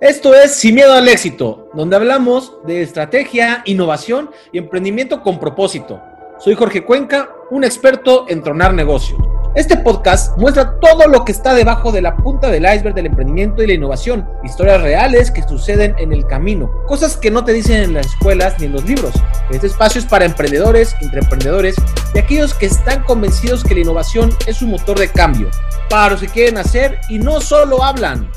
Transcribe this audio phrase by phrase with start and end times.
[0.00, 6.02] Esto es Sin Miedo al Éxito, donde hablamos de estrategia, innovación y emprendimiento con propósito.
[6.38, 9.18] Soy Jorge Cuenca, un experto en tronar negocios.
[9.54, 13.62] Este podcast muestra todo lo que está debajo de la punta del iceberg del emprendimiento
[13.62, 17.82] y la innovación, historias reales que suceden en el camino, cosas que no te dicen
[17.82, 19.14] en las escuelas ni en los libros.
[19.50, 21.74] Este espacio es para emprendedores, intraemprendedores
[22.14, 25.48] y aquellos que están convencidos que la innovación es un motor de cambio,
[25.88, 28.30] para los que quieren hacer y no solo hablan.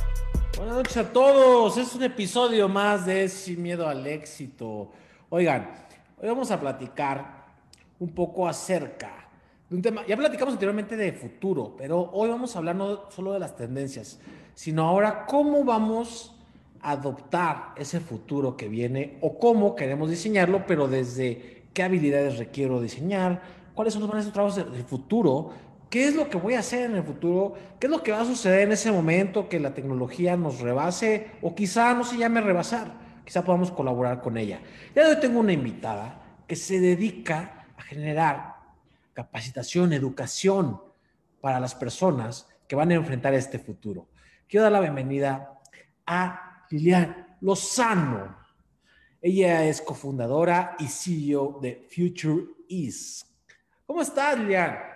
[0.69, 4.91] Buenas noches a todos, es un episodio más de Sin Miedo al Éxito.
[5.29, 5.67] Oigan,
[6.21, 7.47] hoy vamos a platicar
[7.99, 9.27] un poco acerca
[9.71, 13.39] un tema, ya platicamos anteriormente de futuro, pero hoy vamos a hablar no solo de
[13.39, 14.19] las tendencias,
[14.53, 16.35] sino ahora cómo vamos
[16.81, 22.79] a adoptar ese futuro que viene o cómo queremos diseñarlo, pero desde qué habilidades requiero
[22.79, 23.41] diseñar,
[23.73, 25.49] cuáles son los grandes trabajos del futuro,
[25.89, 28.21] qué es lo que voy a hacer en el futuro, qué es lo que va
[28.21, 32.41] a suceder en ese momento que la tecnología nos rebase o quizá no se llame
[32.41, 32.93] rebasar,
[33.25, 34.59] quizá podamos colaborar con ella.
[34.95, 38.55] Ya hoy tengo una invitada que se dedica a generar
[39.13, 40.81] capacitación, educación
[41.41, 44.07] para las personas que van a enfrentar este futuro.
[44.47, 45.59] Quiero dar la bienvenida
[46.05, 48.37] a Lilian Lozano.
[49.21, 53.25] Ella es cofundadora y CEO de Future Is.
[53.85, 54.88] ¿Cómo estás, Lilian?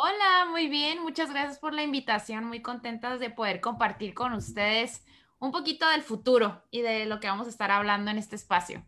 [0.00, 1.02] Hola, muy bien.
[1.02, 2.44] Muchas gracias por la invitación.
[2.44, 5.04] Muy contentas de poder compartir con ustedes
[5.40, 8.84] un poquito del futuro y de lo que vamos a estar hablando en este espacio.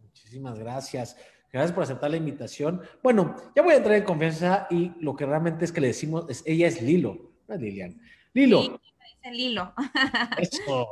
[0.00, 1.16] Muchísimas gracias.
[1.52, 2.80] Gracias por aceptar la invitación.
[3.02, 6.26] Bueno, ya voy a entrar en confianza y lo que realmente es que le decimos
[6.28, 8.00] es, ella es Lilo, no es Lilian.
[8.32, 8.62] Lilo.
[8.62, 9.74] Sí, Lilo.
[10.38, 10.88] Eso.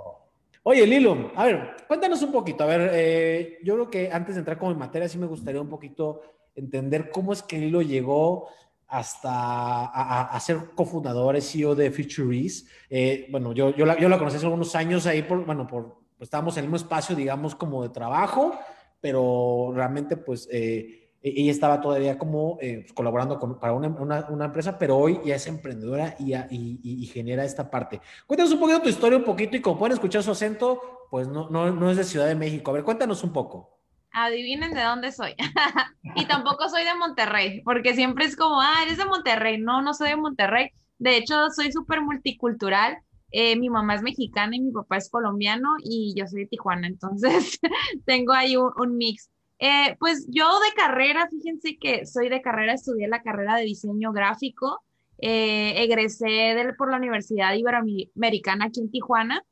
[0.64, 2.64] Oye, Lilo, a ver, cuéntanos un poquito.
[2.64, 5.60] A ver, eh, yo creo que antes de entrar como en materia, sí me gustaría
[5.60, 6.22] un poquito
[6.56, 8.48] entender cómo es que Lilo llegó
[8.90, 12.66] hasta a, ser cofundador, CEO de Futuries.
[12.88, 16.00] Eh, bueno, yo, yo, la, yo la conocí hace algunos años ahí, por, bueno, por,
[16.18, 18.58] pues, estábamos en el mismo espacio, digamos, como de trabajo
[19.00, 23.88] pero realmente pues eh, e-, ella estaba todavía como eh, pues, colaborando con, para una,
[23.88, 28.00] una, empresa, pero hoy ya es emprendedora y, y, y, genera esta parte.
[28.26, 30.80] Cuéntanos un poquito tu historia, un poquito, y como pueden escuchar su acento,
[31.10, 32.70] pues no, no, no es de Ciudad de México.
[32.70, 33.79] A ver, cuéntanos un poco.
[34.12, 35.34] Adivinen de dónde soy.
[36.16, 39.58] y tampoco soy de Monterrey, porque siempre es como, ah, eres de Monterrey.
[39.58, 40.70] No, no soy de Monterrey.
[40.98, 42.98] De hecho, soy súper multicultural.
[43.32, 46.88] Eh, mi mamá es mexicana y mi papá es colombiano y yo soy de Tijuana,
[46.88, 47.60] entonces
[48.04, 49.30] tengo ahí un, mix.
[49.60, 54.12] Eh, pues yo de carrera, fíjense que soy de carrera, estudié la carrera de diseño
[54.12, 54.82] gráfico,
[55.18, 59.44] eh, egresé por la Universidad Iberoamericana aquí en Tijuana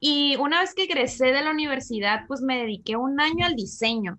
[0.00, 4.18] y una vez que egresé de la universidad, pues me dediqué un año al diseño.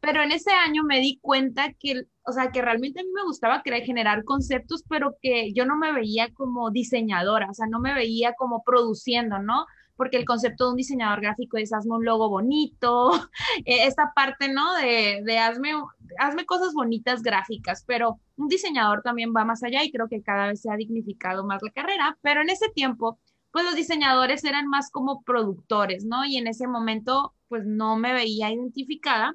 [0.00, 3.24] Pero en ese año me di cuenta que, o sea, que realmente a mí me
[3.24, 7.80] gustaba crear, generar conceptos, pero que yo no me veía como diseñadora, o sea, no
[7.80, 9.66] me veía como produciendo, ¿no?
[9.96, 13.10] Porque el concepto de un diseñador gráfico es hazme un logo bonito,
[13.64, 14.72] e, esta parte, ¿no?
[14.74, 15.72] De, de hazme,
[16.20, 20.46] hazme cosas bonitas gráficas, pero un diseñador también va más allá y creo que cada
[20.46, 23.18] vez se ha dignificado más la carrera, pero en ese tiempo,
[23.58, 26.24] pues los diseñadores eran más como productores, ¿no?
[26.24, 29.34] Y en ese momento, pues no me veía identificada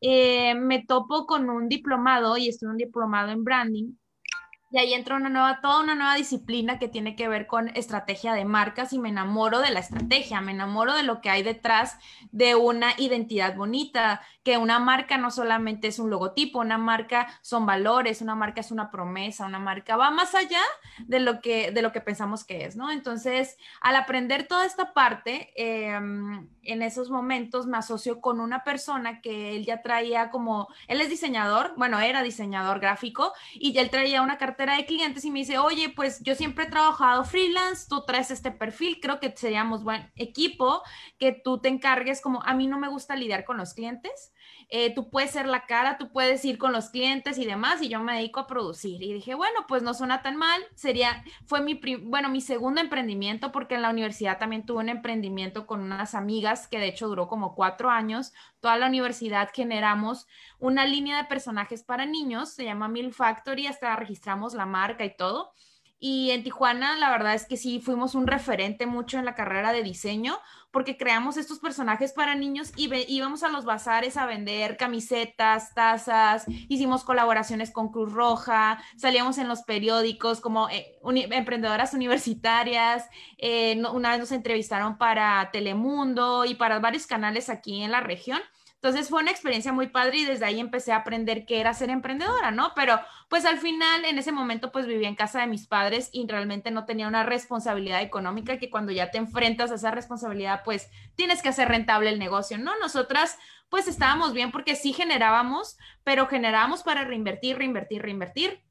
[0.00, 3.92] eh, me topo con un diplomado y estoy un diplomado en branding
[4.76, 8.34] y ahí entra una nueva, toda una nueva disciplina que tiene que ver con estrategia
[8.34, 11.96] de marcas y me enamoro de la estrategia, me enamoro de lo que hay detrás
[12.30, 17.64] de una identidad bonita, que una marca no solamente es un logotipo, una marca son
[17.64, 20.60] valores, una marca es una promesa, una marca va más allá
[21.06, 22.90] de lo que, de lo que pensamos que es, ¿no?
[22.90, 29.22] Entonces, al aprender toda esta parte, em, en esos momentos me asocio con una persona
[29.22, 34.20] que él ya traía como, él es diseñador, bueno, era diseñador gráfico y él traía
[34.20, 38.04] una carta de clientes y me dice, oye, pues yo siempre he trabajado freelance, tú
[38.04, 40.82] traes este perfil, creo que seríamos buen equipo,
[41.18, 44.32] que tú te encargues como, a mí no me gusta lidiar con los clientes,
[44.68, 47.88] eh, tú puedes ser la cara, tú puedes ir con los clientes y demás, y
[47.88, 49.02] yo me dedico a producir.
[49.02, 53.52] Y dije, bueno, pues no suena tan mal, sería, fue mi, bueno, mi segundo emprendimiento,
[53.52, 57.28] porque en la universidad también tuve un emprendimiento con unas amigas, que de hecho duró
[57.28, 60.26] como cuatro años, toda la universidad generamos
[60.58, 65.16] una línea de personajes para niños, se llama Mil Factory, hasta registramos la marca y
[65.16, 65.52] todo.
[65.98, 69.72] Y en Tijuana, la verdad es que sí, fuimos un referente mucho en la carrera
[69.72, 70.38] de diseño,
[70.70, 76.44] porque creamos estos personajes para niños y íbamos a los bazares a vender camisetas, tazas,
[76.68, 83.08] hicimos colaboraciones con Cruz Roja, salíamos en los periódicos como eh, emprendedoras universitarias,
[83.38, 88.40] eh, una vez nos entrevistaron para Telemundo y para varios canales aquí en la región.
[88.86, 91.90] Entonces fue una experiencia muy padre y desde ahí empecé a aprender qué era ser
[91.90, 92.70] emprendedora, ¿no?
[92.76, 96.24] Pero pues al final, en ese momento, pues vivía en casa de mis padres y
[96.28, 100.88] realmente no tenía una responsabilidad económica que cuando ya te enfrentas a esa responsabilidad, pues
[101.16, 102.78] tienes que hacer rentable el negocio, ¿no?
[102.78, 103.36] Nosotras
[103.70, 108.62] pues estábamos bien porque sí generábamos, pero generábamos para reinvertir, reinvertir, reinvertir.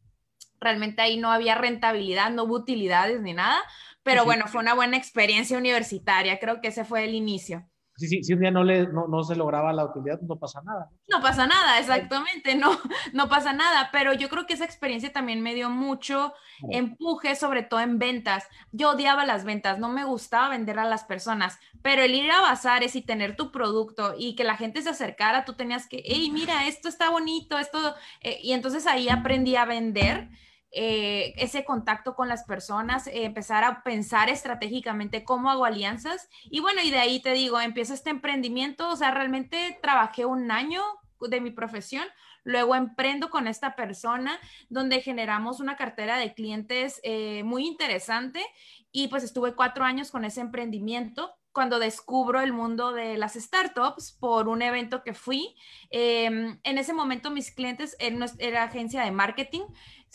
[0.61, 3.61] Realmente ahí no había rentabilidad, no hubo utilidades ni nada,
[4.01, 7.67] pero bueno, fue una buena experiencia universitaria, creo que ese fue el inicio
[7.97, 10.61] si, si, si un día no, le, no, no, se lograba la utilidad, no pasa
[10.63, 10.89] nada.
[11.07, 12.77] No pasa nada, exactamente, no,
[13.13, 16.33] no pasa nada, pero yo creo que esa experiencia también me dio mucho
[16.69, 18.47] empuje, sobre todo en ventas.
[18.71, 22.41] Yo odiaba las ventas, no me gustaba vender a las personas, pero el ir a
[22.41, 26.29] bazares y tener tu producto y que la gente se acercara, tú tenías que, hey,
[26.31, 30.29] mira, esto está bonito, esto, eh, y entonces ahí aprendí a vender.
[30.77, 36.27] Eh, ese contacto con las personas, eh, empezar a pensar estratégicamente cómo hago alianzas.
[36.51, 40.51] Y bueno, y de ahí te digo, empiezo este emprendimiento, o sea, realmente trabajé un
[40.51, 40.81] año
[41.21, 42.03] de mi profesión,
[42.43, 44.37] luego emprendo con esta persona
[44.67, 48.45] donde generamos una cartera de clientes eh, muy interesante
[48.91, 54.11] y pues estuve cuatro años con ese emprendimiento cuando descubro el mundo de las startups
[54.19, 55.55] por un evento que fui.
[55.89, 57.95] Em, en ese momento mis clientes,
[58.39, 59.61] era agencia de marketing,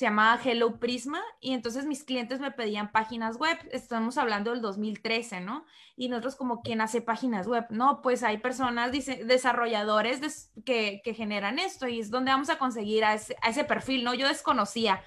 [0.01, 3.59] se llamaba Hello Prisma y entonces mis clientes me pedían páginas web.
[3.71, 5.67] Estamos hablando del 2013, ¿no?
[5.95, 7.67] Y nosotros como, ¿quién hace páginas web?
[7.69, 13.13] No, pues hay personas, desarrolladores que, generan esto y es donde vamos a conseguir a
[13.13, 14.15] ese, a ese perfil, ¿no?
[14.15, 15.05] Yo desconocía.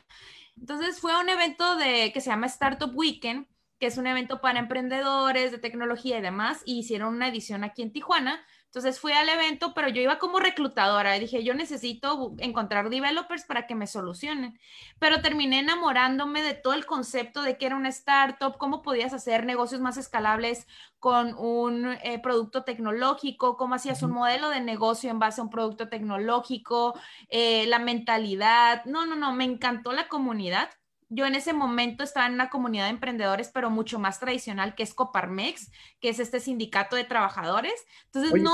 [0.56, 3.48] Entonces fue un evento de, que se llama Startup Weekend,
[3.80, 7.82] que es un evento para emprendedores de tecnología y demás, y hicieron una edición aquí
[7.82, 11.14] en Tijuana entonces fui al evento, pero yo iba como reclutadora.
[11.14, 14.60] Dije, yo necesito encontrar developers para que me solucionen.
[14.98, 19.46] Pero terminé enamorándome de todo el concepto de que era una startup, cómo podías hacer
[19.46, 20.66] negocios más escalables
[20.98, 25.52] con un eh, producto tecnológico, cómo hacías un modelo de negocio en base a un
[25.52, 27.00] producto tecnológico,
[27.30, 28.86] eh, la mentalidad.
[28.86, 30.72] No, no, no, me encantó la comunidad
[31.14, 34.84] yo en ese momento estaba en una comunidad de emprendedores, pero mucho más tradicional, que
[34.84, 37.86] es Coparmex, que es este sindicato de trabajadores.
[38.06, 38.52] Entonces, no,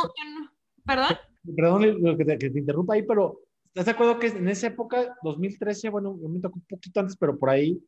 [0.86, 1.18] perdón.
[1.56, 6.14] Perdón que te, interrumpa ahí, pero ¿estás de acuerdo que en esa época, 2013, bueno,
[6.16, 7.82] me tocó un poquito antes, pero por ahí,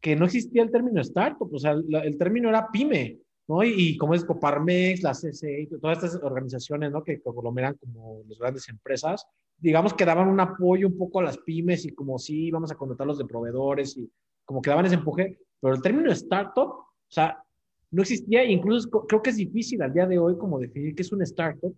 [0.00, 3.62] que no existía el término startup, o sea, el término era pyme, ¿no?
[3.62, 7.02] Y, como es Coparmex, la CCE, todas estas organizaciones, ¿no?
[7.04, 9.26] Que conglomeran como las grandes empresas,
[9.58, 12.76] digamos que daban un apoyo un poco a las pymes y como sí, vamos a
[12.76, 14.10] contratarlos de proveedores y
[14.44, 17.42] como que daban ese empuje, pero el término startup, o sea,
[17.90, 21.12] no existía incluso creo que es difícil al día de hoy como definir qué es
[21.12, 21.74] un startup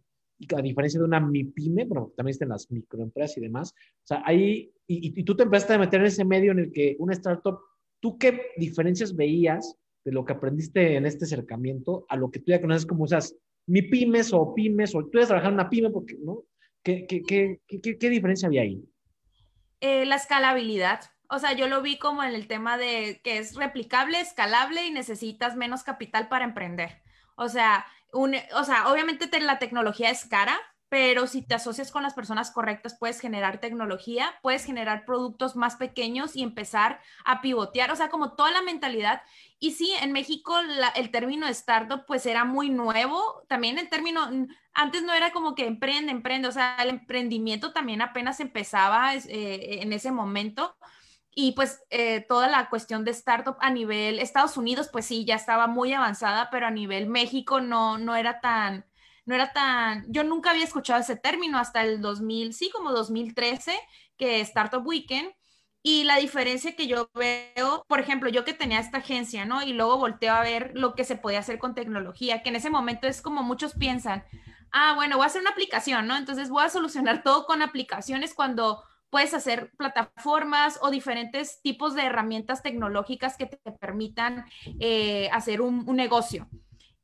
[0.55, 4.71] a diferencia de una MIPYME, bueno, también están las microempresas y demás, o sea, ahí,
[4.87, 7.59] y, y, tú te empezaste a meter en ese medio en el que una startup,
[8.01, 12.53] ¿tú qué diferencias veías de lo que aprendiste en este acercamiento a lo que tú
[12.53, 13.35] ya conoces como esas
[13.67, 16.45] MIPYMES o pymes, o tú ibas a trabajar en una pyme porque, ¿no?
[16.85, 17.59] ¿Qué,
[18.01, 18.85] diferencia había ahí?
[19.81, 21.01] Eh, la escalabilidad.
[21.29, 24.93] O sea, yo lo vi como en el tema de que es replicable, escalable y
[24.93, 27.03] necesitas menos capital para emprender.
[27.35, 30.57] O sea, o sea obviamente la tecnología es cara,
[30.89, 35.77] pero si te asocias con las personas correctas, puedes generar tecnología, puedes generar productos más
[35.77, 39.23] pequeños y empezar a pivotear, o sea, como toda la mentalidad.
[39.59, 40.55] Y sí, en México
[40.95, 44.31] el término startup pues era muy nuevo, también el término,
[44.75, 49.83] antes no era como que emprende, emprende, o sea, el emprendimiento también apenas empezaba eh,
[49.83, 50.77] en ese momento.
[51.39, 55.35] Y pues eh, toda la cuestión de startup a nivel Estados Unidos, pues sí, ya
[55.35, 58.87] estaba muy avanzada, pero a nivel México no, no era tan,
[59.27, 63.73] no era tan, yo nunca había escuchado ese término hasta el 2000, sí, como 2013,
[64.17, 65.33] que Startup Weekend.
[65.83, 69.63] Y la diferencia que yo veo, por ejemplo, yo que tenía esta agencia, ¿no?
[69.63, 72.71] Y luego volteo a ver lo que se podía hacer con tecnología, que en ese
[72.71, 74.25] momento es como muchos piensan,
[74.73, 76.17] ah, bueno, voy a hacer una aplicación, ¿no?
[76.17, 82.05] Entonces voy a solucionar todo con aplicaciones cuando puedes hacer plataformas o diferentes tipos de
[82.05, 84.45] herramientas tecnológicas que te permitan
[84.81, 86.49] eh, hacer un, un negocio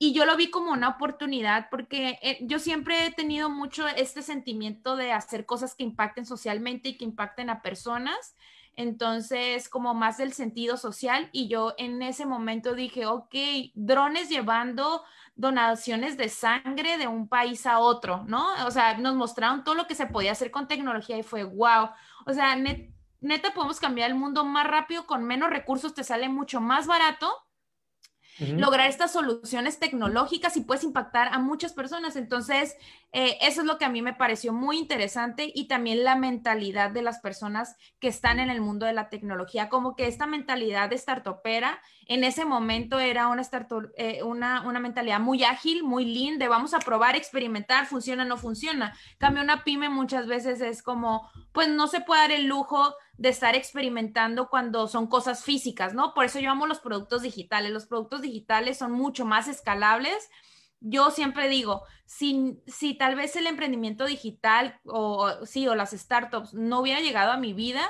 [0.03, 4.23] y yo lo vi como una oportunidad porque eh, yo siempre he tenido mucho este
[4.23, 8.35] sentimiento de hacer cosas que impacten socialmente y que impacten a personas.
[8.75, 13.33] Entonces, como más del sentido social y yo en ese momento dije, ok,
[13.75, 15.05] drones llevando
[15.37, 18.45] donaciones de sangre de un país a otro, ¿no?
[18.67, 21.91] O sea, nos mostraron todo lo que se podía hacer con tecnología y fue, wow,
[22.27, 26.61] o sea, neta podemos cambiar el mundo más rápido, con menos recursos te sale mucho
[26.61, 27.33] más barato
[28.57, 32.17] lograr estas soluciones tecnológicas y puedes impactar a muchas personas.
[32.17, 32.77] Entonces,
[33.13, 36.91] eh, eso es lo que a mí me pareció muy interesante y también la mentalidad
[36.91, 40.91] de las personas que están en el mundo de la tecnología, como que esta mentalidad
[40.91, 43.43] de startupera en ese momento era una,
[43.97, 48.37] eh, una, una, mentalidad muy ágil, muy lean, de vamos a probar, experimentar, funciona, no
[48.37, 48.95] funciona.
[49.19, 53.29] Cambio una pyme muchas veces es como, pues no se puede dar el lujo de
[53.29, 56.13] estar experimentando cuando son cosas físicas, ¿no?
[56.13, 57.71] Por eso yo amo los productos digitales.
[57.71, 60.29] Los productos digitales son mucho más escalables.
[60.81, 66.53] Yo siempre digo, si, si tal vez el emprendimiento digital o sí, o las startups
[66.53, 67.83] no hubiera llegado a mi vida,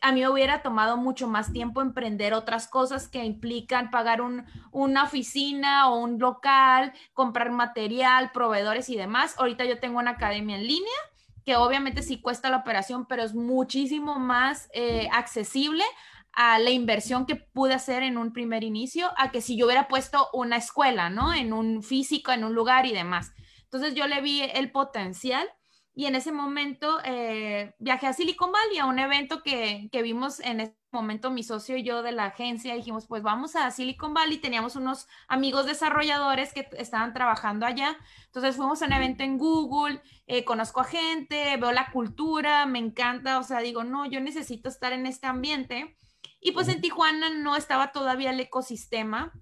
[0.00, 4.46] a mí me hubiera tomado mucho más tiempo emprender otras cosas que implican pagar un,
[4.72, 9.36] una oficina o un local, comprar material, proveedores y demás.
[9.38, 10.98] Ahorita yo tengo una academia en línea
[11.44, 15.84] que obviamente sí cuesta la operación, pero es muchísimo más eh, accesible
[16.32, 19.88] a la inversión que pude hacer en un primer inicio, a que si yo hubiera
[19.88, 21.34] puesto una escuela, ¿no?
[21.34, 23.32] En un físico, en un lugar y demás.
[23.64, 25.48] Entonces yo le vi el potencial
[25.94, 30.40] y en ese momento eh, viajé a Silicon Valley a un evento que, que, vimos
[30.40, 32.74] en momento mi socio y yo de la agencia.
[32.74, 34.38] Dijimos, pues vamos a Silicon Valley.
[34.38, 37.96] Teníamos unos amigos desarrolladores que estaban trabajando allá.
[38.26, 42.78] Entonces fuimos a un evento en Google, eh, conozco a gente, veo la cultura, me
[42.78, 43.38] encanta.
[43.38, 45.96] O sea, digo, no, yo necesito estar en este ambiente.
[46.40, 49.32] Y pues en Tijuana no estaba todavía el ecosistema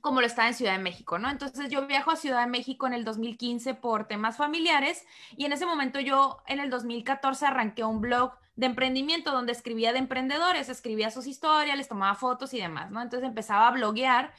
[0.00, 1.30] como lo estaba en Ciudad de México, ¿no?
[1.30, 5.04] Entonces yo viajo a Ciudad de México en el 2015 por temas familiares
[5.36, 9.92] y en ese momento yo en el 2014 arranqué un blog de emprendimiento donde escribía
[9.92, 13.00] de emprendedores, escribía sus historias, les tomaba fotos y demás, ¿no?
[13.00, 14.32] Entonces empezaba a bloguear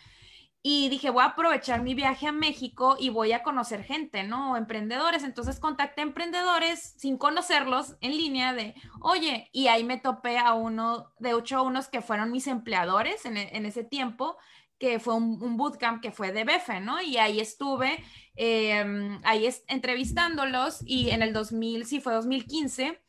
[0.64, 4.56] y dije, voy a aprovechar mi viaje a México y voy a conocer gente, ¿no?
[4.56, 5.24] Emprendedores.
[5.24, 11.12] Entonces contacté emprendedores sin conocerlos en línea de, oye, y ahí me topé a uno,
[11.18, 14.38] de ocho unos que fueron mis empleadores en, en ese tiempo
[14.82, 17.00] que fue un, bootcamp que fue de BEFE, ¿no?
[17.04, 18.04] Y ahí estuve,
[18.36, 23.00] em, ahí entrevistándolos y en el 2000, sí fue 2015,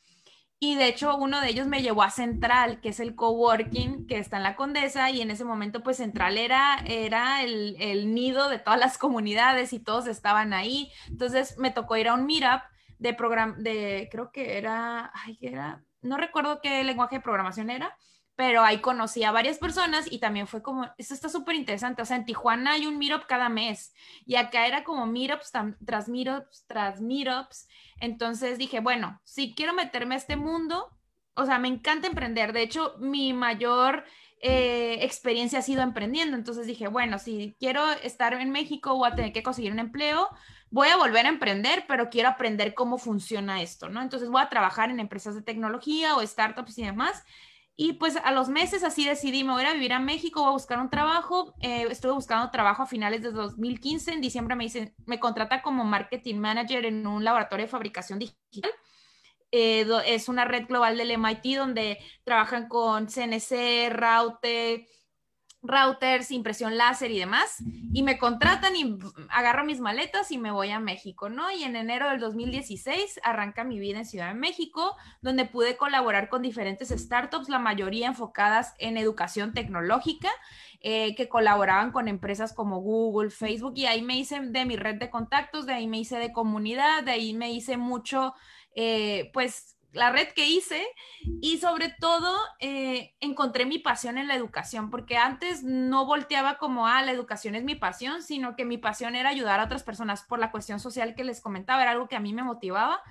[0.59, 4.19] y de hecho uno de ellos me llevó a Central, que es el coworking que
[4.19, 8.51] está en la Condesa, y en ese momento pues Central era, era el, el nido
[8.51, 10.93] de todas las comunidades y todos estaban ahí.
[11.09, 12.61] Entonces me tocó ir a un meetup
[12.99, 17.97] de programa, de, creo que era, ay, era, no recuerdo qué lenguaje de programación era,
[18.35, 22.05] pero ahí conocí a varias personas y también fue como, esto está súper interesante, o
[22.05, 23.93] sea, en Tijuana hay un meetup cada mes
[24.25, 25.53] y acá era como meetups
[25.85, 27.69] tras meetups tras meetups,
[28.01, 30.97] entonces dije, bueno, si quiero meterme a este mundo,
[31.35, 34.05] o sea, me encanta emprender, de hecho, mi mayor
[34.41, 39.15] eh, experiencia ha sido emprendiendo, entonces dije, bueno, si quiero estar en México o a
[39.15, 40.29] tener que conseguir un empleo,
[40.71, 44.03] voy a volver a emprender, pero quiero aprender cómo funciona esto, ¿no?
[44.03, 47.25] Entonces voy a trabajar en empresas de tecnología o startups y demás.
[47.75, 50.53] Y pues a los meses así decidí, me voy a vivir a México, voy a
[50.53, 51.55] buscar un trabajo.
[51.61, 54.13] Eh, estuve buscando trabajo a finales de 2015.
[54.13, 58.71] En diciembre me dicen, me contrata como marketing manager en un laboratorio de fabricación digital.
[59.51, 64.89] Eh, es una red global del MIT donde trabajan con CNC, Raute,
[65.63, 67.59] routers, impresión láser y demás,
[67.93, 68.99] y me contratan y
[69.31, 71.51] agarro mis maletas y me voy a México, ¿no?
[71.53, 76.29] Y en enero del 2016 arranca mi vida en Ciudad de México, donde pude colaborar
[76.29, 80.31] con diferentes startups, la mayoría enfocadas en educación tecnológica,
[80.81, 84.97] eh, que colaboraban con empresas como Google, Facebook, y ahí me hice de mi red
[84.97, 88.35] de contactos, de ahí me hice de comunidad, de ahí me hice mucho,
[88.75, 90.87] eh, pues la red que hice
[91.41, 96.87] y sobre todo eh, encontré mi pasión en la educación, porque antes no volteaba como,
[96.87, 100.23] ah, la educación es mi pasión, sino que mi pasión era ayudar a otras personas
[100.23, 103.03] por la cuestión social que les comentaba, era algo que a mí me motivaba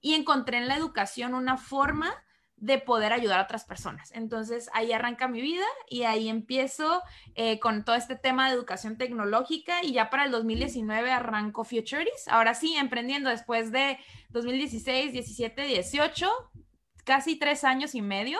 [0.00, 2.14] y encontré en la educación una forma
[2.62, 4.12] de poder ayudar a otras personas.
[4.12, 7.02] Entonces ahí arranca mi vida y ahí empiezo
[7.34, 12.28] eh, con todo este tema de educación tecnológica y ya para el 2019 arranco Futurities.
[12.28, 16.30] Ahora sí, emprendiendo después de 2016, 17, 18,
[17.04, 18.38] casi tres años y medio.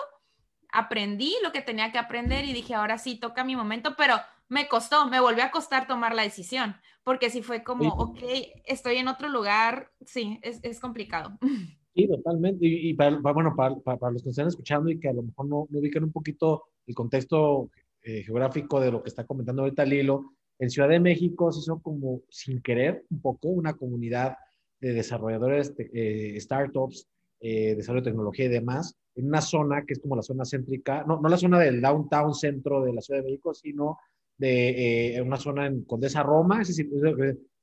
[0.71, 4.69] Aprendí lo que tenía que aprender y dije, ahora sí, toca mi momento, pero me
[4.69, 8.21] costó, me volvió a costar tomar la decisión, porque si fue como, ok,
[8.67, 11.37] estoy en otro lugar, sí, es, es complicado.
[11.95, 12.67] Sí, totalmente.
[12.67, 15.67] Y, para, bueno, para, para, los que están escuchando y que a lo mejor no,
[15.69, 17.71] no ubican un poquito el contexto
[18.03, 21.81] eh, geográfico de lo que está comentando ahorita Lilo, en Ciudad de México se hizo
[21.81, 24.37] como sin querer un poco una comunidad
[24.81, 27.07] de desarrolladores, eh, startups,
[27.41, 31.05] eh, desarrollo de tecnología y demás, en una zona que es como la zona céntrica,
[31.05, 33.99] no, no la zona del downtown centro de la Ciudad de México, sino
[34.39, 36.91] de una zona en Condesa Roma, es decir,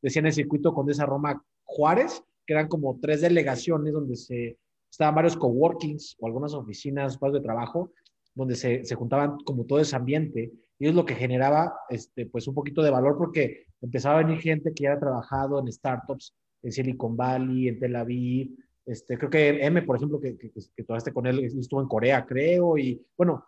[0.01, 4.57] decían el circuito Condesa Roma Juárez, que eran como tres delegaciones donde se
[4.89, 7.91] estaban varios coworkings o algunas oficinas, espacios de trabajo,
[8.33, 10.51] donde se, se juntaban como todo ese ambiente.
[10.79, 14.41] y es lo que generaba este, pues un poquito de valor porque empezaba a venir
[14.41, 19.29] gente que ya había trabajado en startups en Silicon Valley, en Tel Aviv, este, creo
[19.29, 22.99] que M, por ejemplo, que, que, que tomaste con él, estuvo en Corea, creo, y
[23.15, 23.45] bueno,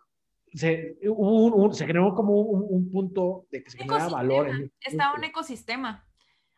[0.54, 1.00] se,
[1.72, 4.50] se generó como un, punto de que se generaba valor.
[4.50, 6.06] En, Estaba un ecosistema.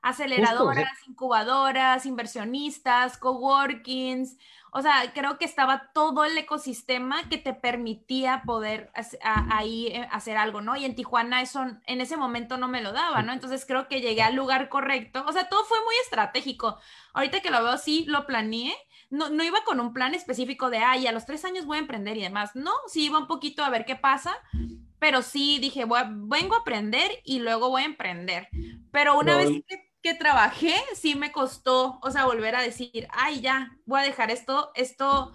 [0.03, 4.37] Aceleradoras, incubadoras, inversionistas, coworkings,
[4.75, 8.91] o sea, creo que estaba todo el ecosistema que te permitía poder
[9.21, 10.75] ahí eh, hacer algo, ¿no?
[10.75, 13.33] Y en Tijuana eso en ese momento no me lo daba, ¿no?
[13.33, 15.23] Entonces creo que llegué al lugar correcto.
[15.27, 16.79] O sea, todo fue muy estratégico.
[17.13, 18.73] Ahorita que lo veo, sí, lo planeé.
[19.11, 21.81] No, no iba con un plan específico de, ay, a los tres años voy a
[21.81, 22.55] emprender y demás.
[22.55, 24.35] No, sí iba un poquito a ver qué pasa,
[24.97, 28.47] pero sí dije, vengo a aprender y luego voy a emprender.
[28.89, 33.39] Pero una vez que que trabajé, sí me costó, o sea, volver a decir, ay,
[33.39, 35.31] ya, voy a dejar esto, esto,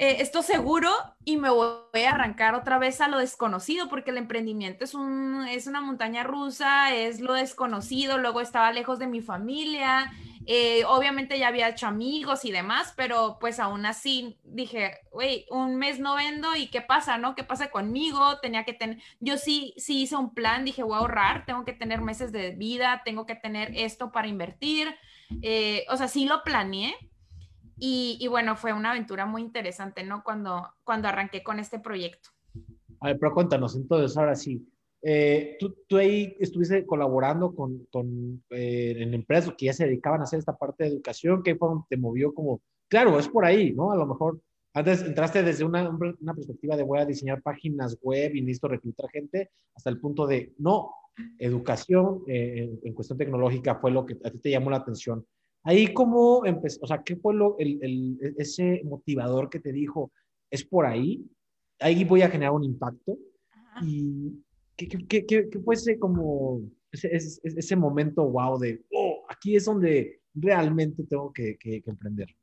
[0.00, 0.90] eh, esto seguro
[1.24, 5.44] y me voy a arrancar otra vez a lo desconocido, porque el emprendimiento es, un,
[5.48, 10.12] es una montaña rusa, es lo desconocido, luego estaba lejos de mi familia,
[10.46, 15.74] eh, obviamente ya había hecho amigos y demás, pero pues aún así dije, güey, un
[15.74, 17.34] mes no vendo y qué pasa, ¿no?
[17.34, 18.38] ¿Qué pasa conmigo?
[18.38, 21.72] Tenía que tener, yo sí, sí hice un plan, dije, voy a ahorrar, tengo que
[21.72, 24.94] tener meses de vida, tengo que tener esto para invertir,
[25.42, 26.94] eh, o sea, sí lo planeé.
[27.78, 30.22] Y, y, bueno, fue una aventura muy interesante, ¿no?
[30.24, 32.30] Cuando, cuando arranqué con este proyecto.
[33.00, 34.66] A ver, pero cuéntanos, entonces, ahora sí,
[35.02, 40.20] eh, tú, tú, ahí estuviste colaborando con, con eh, en empresas que ya se dedicaban
[40.20, 43.44] a hacer esta parte de educación, ¿qué fue donde te movió como, claro, es por
[43.44, 43.92] ahí, ¿no?
[43.92, 44.40] A lo mejor
[44.74, 49.08] antes entraste desde una, una perspectiva de voy a diseñar páginas web y necesito reclutar
[49.10, 50.92] gente, hasta el punto de, no,
[51.38, 55.26] educación eh, en, cuestión tecnológica fue lo que a ti te llamó la atención.
[55.68, 60.10] Ahí cómo empezó, o sea, ¿qué fue lo, el, el, ese motivador que te dijo,
[60.50, 61.22] es por ahí,
[61.78, 63.18] ahí voy a generar un impacto?
[63.82, 64.32] Y,
[64.76, 69.66] ¿Qué, qué, qué, fue ese como ese, ese, ese, momento wow de, oh, aquí es
[69.66, 72.34] donde realmente tengo que, que emprender?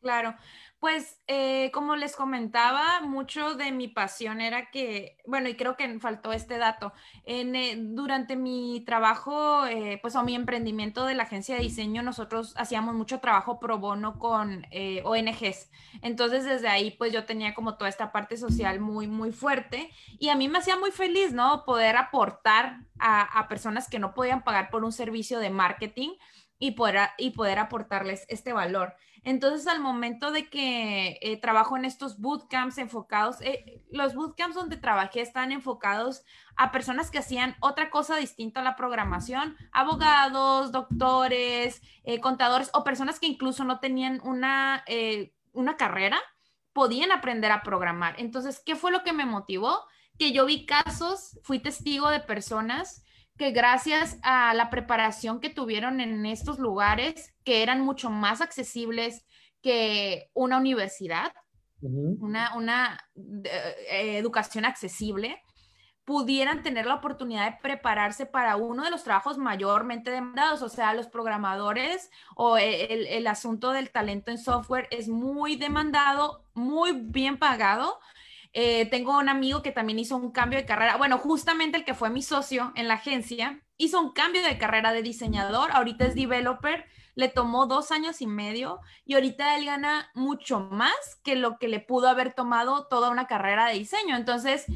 [0.00, 0.34] Claro,
[0.78, 6.00] pues eh, como les comentaba, mucho de mi pasión era que, bueno, y creo que
[6.00, 6.94] faltó este dato,
[7.26, 12.54] eh, durante mi trabajo, eh, pues o mi emprendimiento de la agencia de diseño, nosotros
[12.56, 14.64] hacíamos mucho trabajo pro bono con
[15.04, 15.70] ONGs.
[16.00, 20.30] Entonces desde ahí, pues yo tenía como toda esta parte social muy, muy fuerte y
[20.30, 21.64] a mí me hacía muy feliz, ¿no?
[21.66, 26.12] Poder aportar a, a personas que no podían pagar por un servicio de marketing
[26.58, 28.94] y poder, y poder aportarles este valor.
[29.22, 34.76] Entonces, al momento de que eh, trabajo en estos bootcamps enfocados, eh, los bootcamps donde
[34.76, 36.22] trabajé están enfocados
[36.56, 42.82] a personas que hacían otra cosa distinta a la programación, abogados, doctores, eh, contadores o
[42.82, 44.84] personas que incluso no tenían una,
[45.52, 46.18] una carrera,
[46.72, 48.14] podían aprender a programar.
[48.18, 49.80] Entonces, ¿qué fue lo que me motivó?
[50.18, 53.04] Que yo vi casos, fui testigo de personas
[53.40, 59.26] que gracias a la preparación que tuvieron en estos lugares, que eran mucho más accesibles
[59.60, 61.32] que una universidad,
[61.80, 65.42] una, una eh, educación accesible,
[66.04, 70.94] pudieran tener la oportunidad de prepararse para uno de los trabajos mayormente demandados, o sea,
[70.94, 77.36] los programadores o el, el asunto del talento en software es muy demandado, muy bien
[77.36, 77.98] pagado,
[78.52, 80.96] eh, tengo un amigo que también hizo un cambio de carrera.
[80.96, 84.92] Bueno, justamente el que fue mi socio en la agencia hizo un cambio de carrera
[84.92, 85.72] de diseñador.
[85.72, 86.86] Ahorita es developer.
[87.14, 91.68] Le tomó dos años y medio y ahorita él gana mucho más que lo que
[91.68, 94.16] le pudo haber tomado toda una carrera de diseño.
[94.16, 94.66] Entonces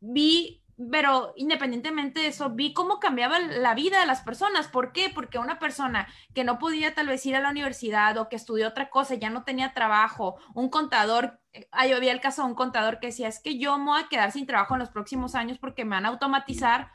[0.00, 4.66] vi pero independientemente de eso, vi cómo cambiaba la vida de las personas.
[4.66, 5.10] ¿Por qué?
[5.14, 8.68] Porque una persona que no podía tal vez ir a la universidad o que estudió
[8.68, 12.98] otra cosa, ya no tenía trabajo, un contador, ahí había el caso de un contador
[12.98, 15.58] que decía, es que yo me voy a quedar sin trabajo en los próximos años
[15.58, 16.90] porque me van a automatizar,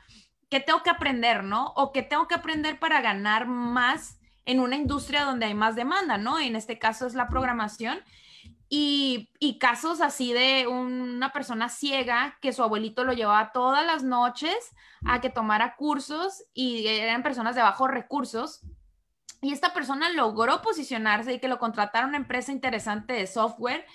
[0.49, 1.67] ¿qué tengo que aprender, no?
[1.75, 4.18] O qué tengo que aprender para ganar más
[4.49, 6.39] en una industria donde hay más demanda, ¿no?
[6.39, 7.99] En este caso es la programación.
[8.67, 14.55] Y, casos así de una persona ciega que su abuelito lo llevaba todas las noches
[15.05, 18.61] a que tomara cursos y eran personas de bajos recursos.
[19.41, 23.85] Y esta persona logró posicionarse y que lo contratara una empresa interesante de software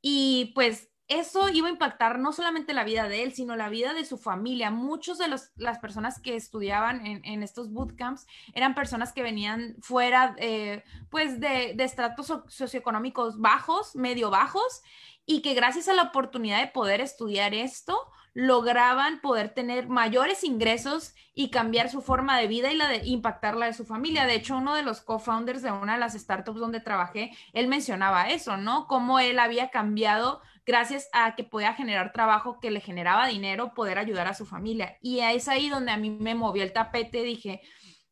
[0.00, 3.94] y pues eso iba a impactar no solamente la vida de él, sino la vida
[3.94, 4.70] de su familia.
[4.70, 10.82] Muchos de las personas que estudiaban en, estos bootcamps eran personas que venían fuera, eh,
[11.10, 14.82] pues, de, de estratos socioeconómicos bajos, medio bajos,
[15.26, 17.96] y que gracias a la oportunidad de poder estudiar esto,
[18.36, 23.56] lograban poder tener mayores ingresos y cambiar su forma de vida y la de impactar
[23.56, 24.26] la de su familia.
[24.26, 28.28] De hecho, uno de los co-founders de una de las startups donde trabajé, él mencionaba
[28.28, 28.86] eso, ¿no?
[28.88, 33.98] Cómo él había cambiado gracias a que podía generar trabajo que le generaba dinero, poder
[33.98, 34.98] ayudar a su familia.
[35.00, 37.62] Y es ahí donde a mí me movió el tapete, dije,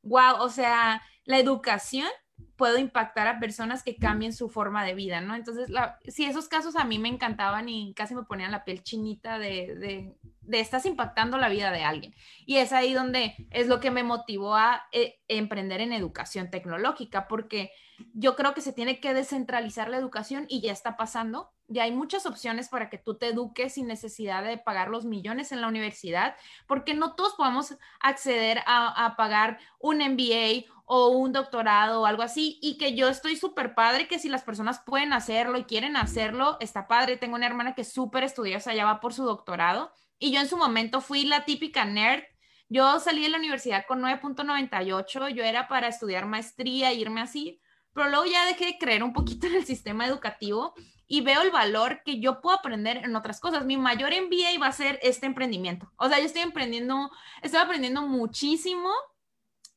[0.02, 2.08] wow, o sea, la educación
[2.56, 5.34] puedo impactar a personas que cambien su forma de vida, ¿no?
[5.34, 8.82] Entonces, la, sí, esos casos a mí me encantaban y casi me ponían la piel
[8.82, 12.14] chinita de, de, de estás impactando la vida de alguien.
[12.46, 17.26] Y es ahí donde es lo que me motivó a eh, emprender en educación tecnológica,
[17.26, 17.72] porque
[18.12, 21.50] yo creo que se tiene que descentralizar la educación y ya está pasando.
[21.66, 25.50] Ya hay muchas opciones para que tú te eduques sin necesidad de pagar los millones
[25.50, 31.32] en la universidad, porque no todos podemos acceder a, a pagar un MBA o un
[31.32, 35.12] doctorado o algo así, y que yo estoy súper padre que si las personas pueden
[35.12, 37.16] hacerlo y quieren hacerlo, está padre.
[37.16, 40.48] Tengo una hermana que es súper estudiosa, ya va por su doctorado, y yo en
[40.48, 42.22] su momento fui la típica nerd.
[42.68, 47.60] Yo salí de la universidad con 9.98, yo era para estudiar maestría, irme así,
[47.92, 50.74] pero luego ya dejé de creer un poquito en el sistema educativo
[51.08, 53.64] y veo el valor que yo puedo aprender en otras cosas.
[53.64, 55.90] Mi mayor MBA va a ser este emprendimiento.
[55.96, 57.10] O sea, yo estoy emprendiendo,
[57.42, 58.90] estoy aprendiendo muchísimo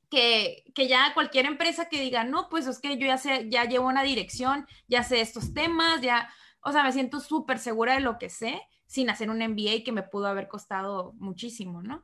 [0.09, 3.65] que, que, ya cualquier empresa que diga, no, pues es que yo ya sé, ya
[3.65, 6.29] llevo una dirección, ya sé estos temas, ya,
[6.63, 9.91] o sea, me siento súper segura de lo que sé sin hacer un MBA que
[9.91, 12.03] me pudo haber costado muchísimo, ¿no?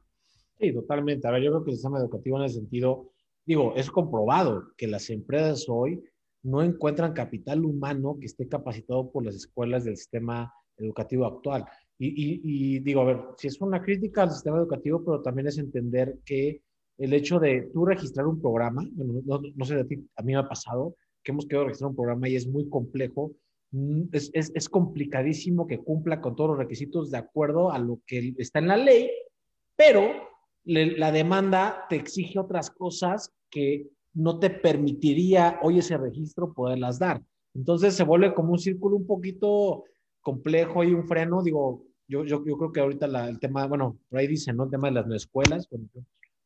[0.60, 1.28] Sí, totalmente.
[1.28, 3.12] A yo creo que el sistema educativo en ese sentido,
[3.46, 6.04] digo, es comprobado que las empresas hoy
[6.44, 11.66] no encuentran capital humano que esté capacitado por las escuelas del sistema educativo actual.
[11.98, 15.48] Y, y, y digo, a ver, si es una crítica al sistema educativo, pero también
[15.48, 16.63] es entender que
[16.98, 20.34] el hecho de tú registrar un programa, bueno, no, no sé de ti, a mí
[20.34, 23.32] me ha pasado que hemos querido registrar un programa y es muy complejo,
[23.72, 28.00] mm, es, es, es, complicadísimo que cumpla con todos los requisitos de acuerdo a lo
[28.06, 29.10] que está en la ley,
[29.76, 30.12] pero
[30.66, 37.22] la demanda te exige otras cosas que no te permitiría hoy ese registro poderlas dar.
[37.54, 39.84] Entonces se vuelve como un círculo un poquito
[40.22, 43.98] complejo y un freno, digo, yo, yo, yo creo que ahorita la, el tema, bueno,
[44.10, 44.66] por ahí dicen, ¿no?
[44.66, 45.88] El tema de las no escuelas, bueno,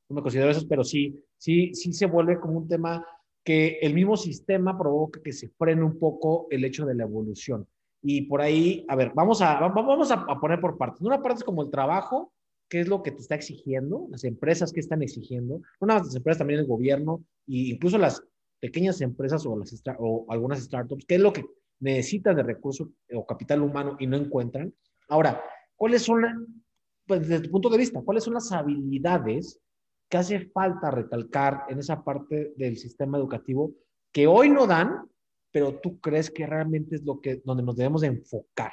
[0.10, 3.06] no me considero eso, pero sí, sí, sí se vuelve como un tema
[3.44, 7.68] que el mismo sistema provoca que se frene un poco el hecho de la evolución.
[8.02, 11.02] Y por ahí, a ver, vamos a, vamos a, poner por partes.
[11.02, 12.34] Una parte es como el trabajo,
[12.70, 16.16] qué es lo que te está exigiendo, las empresas que están exigiendo, una de las
[16.16, 18.22] empresas también el gobierno e incluso las
[18.60, 21.46] pequeñas empresas o, las, o algunas startups, qué es lo que
[21.80, 24.74] necesitan de recursos o capital humano y no encuentran.
[25.08, 25.42] Ahora,
[25.76, 26.64] ¿cuáles son,
[27.06, 29.60] pues desde tu punto de vista, cuáles son las habilidades
[30.10, 33.72] que hace falta recalcar en esa parte del sistema educativo
[34.12, 35.10] que hoy no dan,
[35.52, 38.72] pero tú crees que realmente es lo que donde nos debemos de enfocar?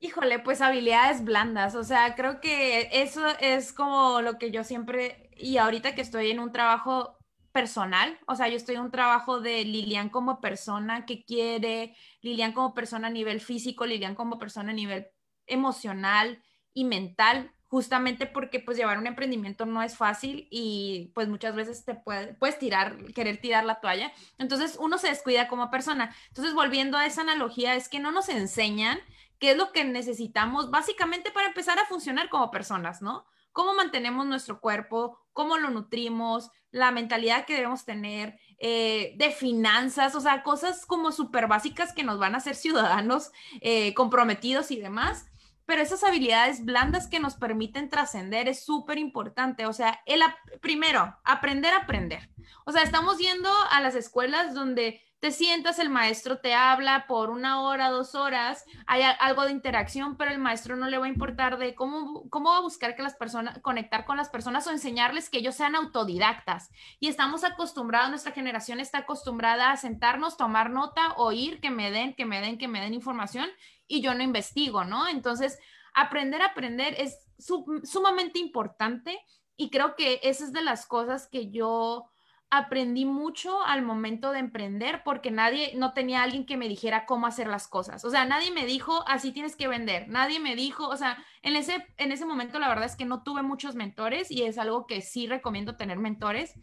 [0.00, 5.30] Híjole, pues habilidades blandas, o sea, creo que eso es como lo que yo siempre,
[5.36, 7.18] y ahorita que estoy en un trabajo
[7.50, 12.52] personal, o sea, yo estoy en un trabajo de Lilian como persona que quiere, Lilian
[12.52, 15.08] como persona a nivel físico, Lilian como persona a nivel
[15.46, 21.54] emocional y mental, justamente porque pues llevar un emprendimiento no es fácil y pues muchas
[21.54, 24.10] veces te puede, puedes tirar, querer tirar la toalla.
[24.38, 26.14] Entonces uno se descuida como persona.
[26.28, 28.98] Entonces volviendo a esa analogía, es que no nos enseñan
[29.38, 33.26] qué es lo que necesitamos básicamente para empezar a funcionar como personas, ¿no?
[33.52, 40.14] Cómo mantenemos nuestro cuerpo, cómo lo nutrimos, la mentalidad que debemos tener, eh, de finanzas,
[40.14, 44.80] o sea, cosas como súper básicas que nos van a hacer ciudadanos eh, comprometidos y
[44.80, 45.26] demás
[45.68, 49.66] pero esas habilidades blandas que nos permiten trascender es súper importante.
[49.66, 50.22] O sea, el
[50.62, 52.30] primero, aprender a aprender.
[52.64, 57.28] O sea, estamos yendo a las escuelas donde te sientas, el maestro te habla por
[57.28, 61.10] una hora, dos horas, hay algo de interacción, pero el maestro no le va a
[61.10, 64.70] importar de cómo, cómo va a buscar que las personas, conectar con las personas o
[64.70, 66.70] enseñarles que ellos sean autodidactas.
[66.98, 72.14] Y estamos acostumbrados, nuestra generación está acostumbrada a sentarnos, tomar nota, oír, que me den,
[72.14, 73.50] que me den, que me den información
[73.88, 75.08] y yo no investigo, ¿no?
[75.08, 75.58] Entonces,
[75.94, 77.18] aprender a aprender es
[77.82, 79.18] sumamente importante
[79.56, 82.08] y creo que esa es de las cosas que yo
[82.50, 87.26] aprendí mucho al momento de emprender porque nadie, no tenía alguien que me dijera cómo
[87.26, 88.04] hacer las cosas.
[88.04, 90.08] O sea, nadie me dijo, así tienes que vender.
[90.08, 93.22] Nadie me dijo, o sea, en ese, en ese momento la verdad es que no
[93.22, 96.54] tuve muchos mentores y es algo que sí recomiendo tener mentores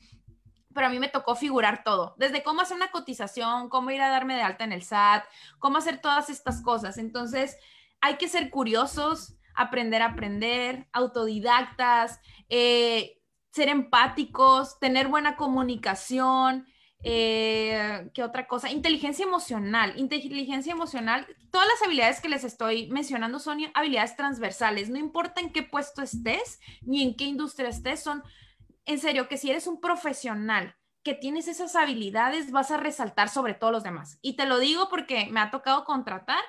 [0.75, 4.09] pero a mí me tocó figurar todo, desde cómo hacer una cotización, cómo ir a
[4.09, 5.23] darme de alta en el SAT,
[5.57, 6.99] cómo hacer todas estas cosas.
[6.99, 7.57] Entonces,
[8.01, 16.67] hay que ser curiosos, aprender a aprender, autodidactas, eh, ser empáticos, tener buena comunicación,
[17.07, 18.71] Eh, ¿Qué otra cosa?
[18.71, 19.93] Inteligencia emocional.
[19.95, 24.89] Inteligencia emocional, todas las habilidades que les estoy mencionando son habilidades transversales.
[24.89, 28.23] No importa en qué puesto estés ni en qué industria estés, son,
[28.85, 33.53] en serio, que si eres un profesional que tienes esas habilidades, vas a resaltar sobre
[33.53, 34.17] todos los demás.
[34.21, 36.43] Y te lo digo porque me ha tocado contratar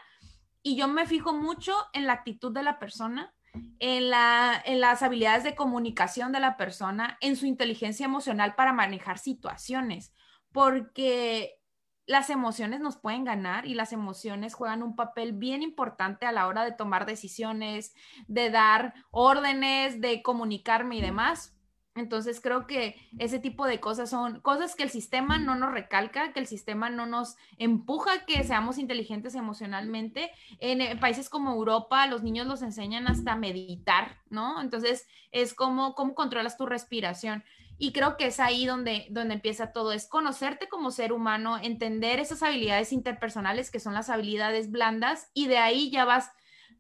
[0.62, 3.34] y yo me fijo mucho en la actitud de la persona,
[3.78, 8.72] en, la, en las habilidades de comunicación de la persona, en su inteligencia emocional para
[8.72, 10.12] manejar situaciones
[10.56, 11.60] porque
[12.06, 16.46] las emociones nos pueden ganar y las emociones juegan un papel bien importante a la
[16.46, 17.94] hora de tomar decisiones,
[18.26, 21.55] de dar órdenes, de comunicarme y demás.
[21.96, 26.32] Entonces creo que ese tipo de cosas son cosas que el sistema no nos recalca,
[26.32, 30.30] que el sistema no nos empuja que seamos inteligentes emocionalmente.
[30.60, 34.60] En, en países como Europa, los niños los enseñan hasta meditar, ¿no?
[34.60, 37.42] Entonces es como cómo controlas tu respiración.
[37.78, 42.20] Y creo que es ahí donde, donde empieza todo, es conocerte como ser humano, entender
[42.20, 46.30] esas habilidades interpersonales que son las habilidades blandas y de ahí ya vas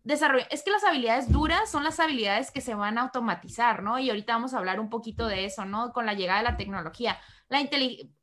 [0.06, 0.54] desarrollando.
[0.54, 3.98] Es que las habilidades duras son las habilidades que se van a automatizar, ¿no?
[3.98, 5.92] Y ahorita vamos a hablar un poquito de eso, ¿no?
[5.92, 7.18] Con la llegada de la tecnología.
[7.48, 7.60] La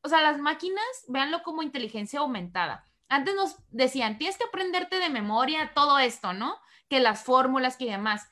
[0.01, 2.85] o sea, las máquinas, véanlo como inteligencia aumentada.
[3.09, 6.57] Antes nos decían, tienes que aprenderte de memoria todo esto, ¿no?
[6.89, 8.27] Que las fórmulas que demás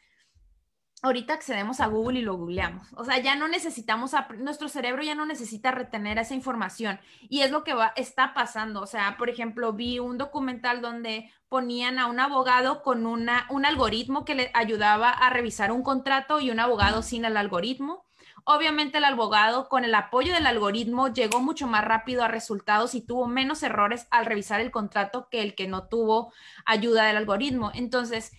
[1.02, 2.88] ahorita accedemos a Google y lo googleamos.
[2.96, 7.00] O sea, ya no necesitamos, nuestro cerebro ya no necesita retener esa información.
[7.22, 8.82] Y es lo que va, está pasando.
[8.82, 13.66] O sea, por ejemplo, vi un documental donde ponían a un abogado con una, un
[13.66, 18.06] algoritmo que le ayudaba a revisar un contrato y un abogado sin el algoritmo.
[18.44, 23.02] Obviamente el abogado con el apoyo del algoritmo llegó mucho más rápido a resultados y
[23.02, 26.34] tuvo menos errores al revisar el contrato que el que no tuvo
[26.66, 27.72] ayuda del algoritmo.
[27.76, 28.32] Entonces,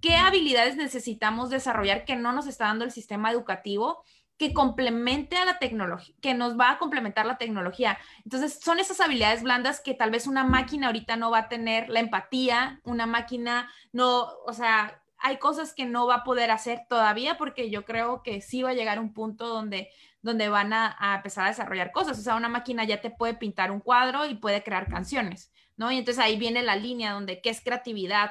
[0.00, 4.04] qué habilidades necesitamos desarrollar que no nos está dando el sistema educativo
[4.38, 7.98] que complemente a la tecnología, que nos va a complementar la tecnología.
[8.24, 11.88] Entonces, son esas habilidades blandas que tal vez una máquina ahorita no va a tener,
[11.88, 16.82] la empatía, una máquina no, o sea, hay cosas que no va a poder hacer
[16.88, 19.90] todavía porque yo creo que sí va a llegar un punto donde,
[20.22, 22.16] donde van a, a empezar a desarrollar cosas.
[22.16, 25.90] O sea, una máquina ya te puede pintar un cuadro y puede crear canciones, ¿no?
[25.90, 28.30] Y entonces ahí viene la línea donde qué es creatividad,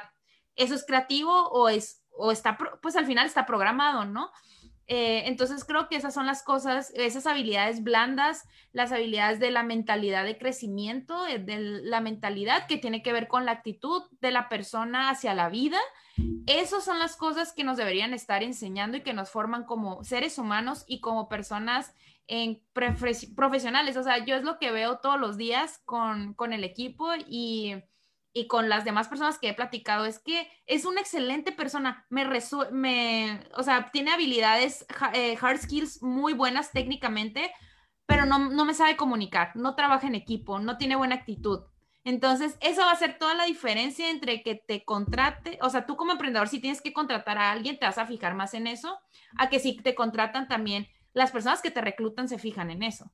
[0.58, 4.30] eso es creativo o es o está, pues al final está programado, ¿no?
[4.90, 9.62] Eh, entonces creo que esas son las cosas, esas habilidades blandas, las habilidades de la
[9.62, 14.48] mentalidad de crecimiento, de la mentalidad que tiene que ver con la actitud de la
[14.48, 15.78] persona hacia la vida.
[16.46, 20.38] Esas son las cosas que nos deberían estar enseñando y que nos forman como seres
[20.38, 21.94] humanos y como personas
[22.26, 23.98] en profesionales.
[23.98, 27.74] O sea, yo es lo que veo todos los días con, con el equipo y
[28.32, 32.24] y con las demás personas que he platicado es que es una excelente persona, me,
[32.72, 37.50] me o sea, tiene habilidades, eh, hard skills muy buenas técnicamente,
[38.06, 41.60] pero no, no me sabe comunicar, no trabaja en equipo, no tiene buena actitud.
[42.04, 45.96] Entonces, eso va a ser toda la diferencia entre que te contrate, o sea, tú
[45.96, 48.98] como emprendedor, si tienes que contratar a alguien, te vas a fijar más en eso,
[49.36, 53.10] a que si te contratan también, las personas que te reclutan se fijan en eso.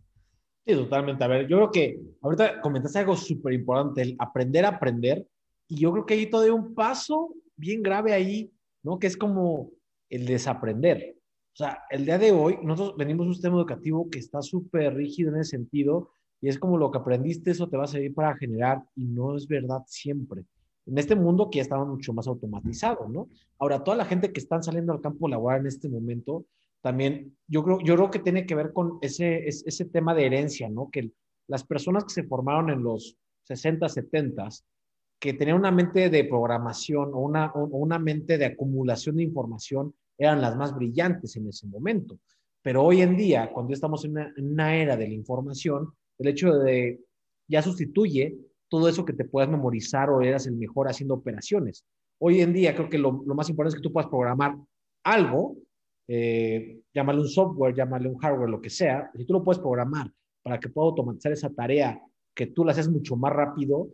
[0.66, 1.22] Sí, totalmente.
[1.22, 5.26] A ver, yo creo que ahorita comentaste algo súper importante, el aprender a aprender.
[5.68, 8.50] Y yo creo que hay todavía un paso bien grave ahí,
[8.82, 8.98] ¿no?
[8.98, 9.70] Que es como
[10.08, 11.16] el desaprender.
[11.52, 14.94] O sea, el día de hoy, nosotros venimos de un sistema educativo que está súper
[14.94, 18.12] rígido en ese sentido y es como lo que aprendiste, eso te va a servir
[18.14, 20.44] para generar y no es verdad siempre.
[20.86, 23.28] En este mundo que ya estaba mucho más automatizado, ¿no?
[23.58, 26.44] Ahora, toda la gente que están saliendo al campo laboral en este momento,
[26.84, 30.68] también yo creo, yo creo que tiene que ver con ese, ese tema de herencia,
[30.68, 30.90] ¿no?
[30.90, 31.10] Que
[31.48, 34.50] las personas que se formaron en los 60, 70,
[35.18, 39.94] que tenían una mente de programación o una, o una mente de acumulación de información,
[40.18, 42.18] eran las más brillantes en ese momento.
[42.60, 46.28] Pero hoy en día, cuando estamos en una, en una era de la información, el
[46.28, 47.00] hecho de
[47.48, 48.36] ya sustituye
[48.68, 51.86] todo eso que te puedas memorizar o eras el mejor haciendo operaciones.
[52.18, 54.58] Hoy en día creo que lo, lo más importante es que tú puedas programar
[55.02, 55.56] algo
[56.06, 60.10] eh, un software, llámale un hardware, lo que sea, si tú lo puedes programar
[60.42, 62.00] para que pueda automatizar esa tarea,
[62.34, 63.88] que tú la haces mucho más rápido,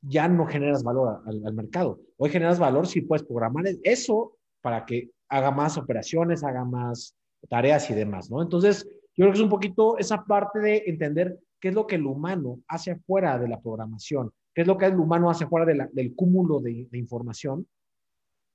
[0.00, 2.00] ya no generas valor al, mercado.
[2.16, 7.14] Hoy generas valor si puedes programar eso para que haga más operaciones, haga más
[7.48, 8.42] tareas y demás, ¿no?
[8.42, 11.96] Entonces, yo creo que es un poquito esa parte de entender qué es lo que
[11.96, 15.66] el humano hace afuera de la programación, qué es lo que el humano hace afuera
[15.92, 17.66] del cúmulo de información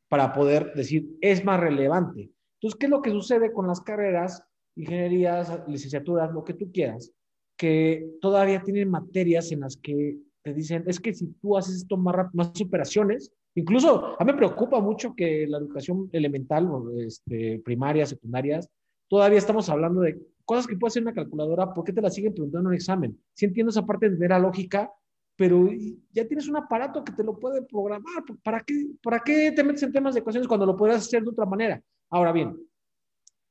[0.09, 4.43] para poder decir, es más relevante entonces, ¿qué es lo que sucede con las carreras,
[4.75, 7.11] ingenierías, licenciaturas, lo que tú quieras?
[7.55, 11.97] Que todavía tienen materias en las que te dicen, es que si tú haces esto
[11.97, 16.67] más rápido, más operaciones, incluso a mí me preocupa mucho que la educación elemental,
[16.97, 18.67] este, primaria, secundarias,
[19.07, 22.33] todavía estamos hablando de cosas que puede hacer una calculadora, ¿por qué te las siguen
[22.33, 23.19] preguntando en un examen?
[23.33, 24.91] Si entiendo esa parte de la lógica,
[25.35, 25.69] pero
[26.11, 28.23] ya tienes un aparato que te lo puede programar.
[28.43, 31.29] ¿Para qué, ¿Para qué te metes en temas de ecuaciones cuando lo podrías hacer de
[31.29, 31.81] otra manera?
[32.09, 32.57] Ahora bien,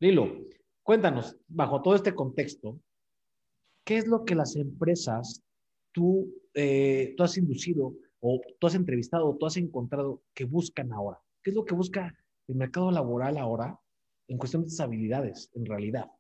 [0.00, 0.32] Lilo,
[0.82, 2.80] cuéntanos, bajo todo este contexto,
[3.84, 5.42] ¿qué es lo que las empresas
[5.92, 10.90] tú, eh, tú has inducido o tú has entrevistado o tú has encontrado que buscan
[10.92, 11.20] ahora?
[11.42, 12.14] ¿Qué es lo que busca
[12.48, 13.78] el mercado laboral ahora
[14.26, 16.10] en cuestión de esas habilidades, en realidad?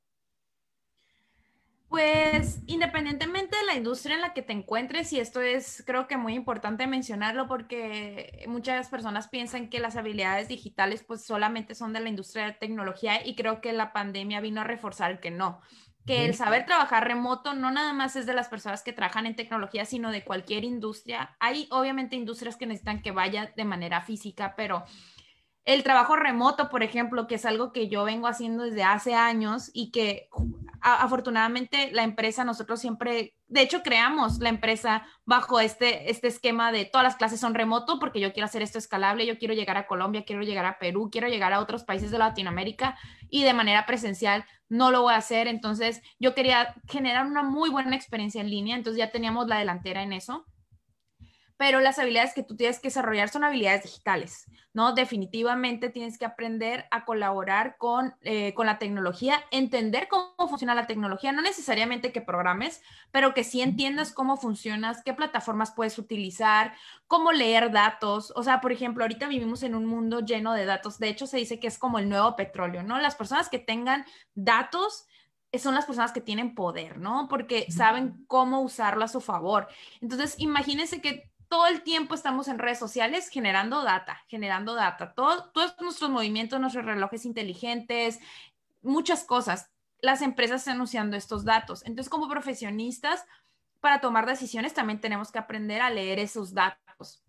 [1.88, 6.16] Pues independientemente de la industria en la que te encuentres, y esto es creo que
[6.16, 12.00] muy importante mencionarlo porque muchas personas piensan que las habilidades digitales pues solamente son de
[12.00, 15.60] la industria de tecnología y creo que la pandemia vino a reforzar que no,
[16.06, 19.36] que el saber trabajar remoto no nada más es de las personas que trabajan en
[19.36, 21.36] tecnología, sino de cualquier industria.
[21.38, 24.84] Hay obviamente industrias que necesitan que vaya de manera física, pero
[25.66, 29.70] el trabajo remoto, por ejemplo, que es algo que yo vengo haciendo desde hace años
[29.74, 30.28] y que
[30.80, 36.84] afortunadamente la empresa, nosotros siempre, de hecho, creamos la empresa bajo este, este esquema de
[36.84, 39.88] todas las clases son remoto porque yo quiero hacer esto escalable, yo quiero llegar a
[39.88, 42.96] Colombia, quiero llegar a Perú, quiero llegar a otros países de Latinoamérica
[43.28, 45.48] y de manera presencial no lo voy a hacer.
[45.48, 50.04] Entonces, yo quería generar una muy buena experiencia en línea, entonces ya teníamos la delantera
[50.04, 50.46] en eso
[51.56, 54.92] pero las habilidades que tú tienes que desarrollar son habilidades digitales, ¿no?
[54.92, 60.86] Definitivamente tienes que aprender a colaborar con, eh, con la tecnología, entender cómo funciona la
[60.86, 66.74] tecnología, no necesariamente que programes, pero que sí entiendas cómo funcionas, qué plataformas puedes utilizar,
[67.06, 68.32] cómo leer datos.
[68.36, 70.98] O sea, por ejemplo, ahorita vivimos en un mundo lleno de datos.
[70.98, 72.98] De hecho, se dice que es como el nuevo petróleo, ¿no?
[72.98, 75.06] Las personas que tengan datos
[75.58, 77.28] son las personas que tienen poder, ¿no?
[77.28, 79.68] Porque saben cómo usarlo a su favor.
[80.00, 85.14] Entonces, imagínense que todo el tiempo estamos en redes sociales generando data, generando data.
[85.14, 88.18] todos nuestros movimientos, nuestros relojes inteligentes,
[88.82, 89.70] muchas cosas.
[90.00, 91.84] Las empresas están usando estos datos.
[91.84, 93.24] Entonces, como profesionistas,
[93.80, 97.22] para tomar decisiones también tenemos que aprender a leer esos datos.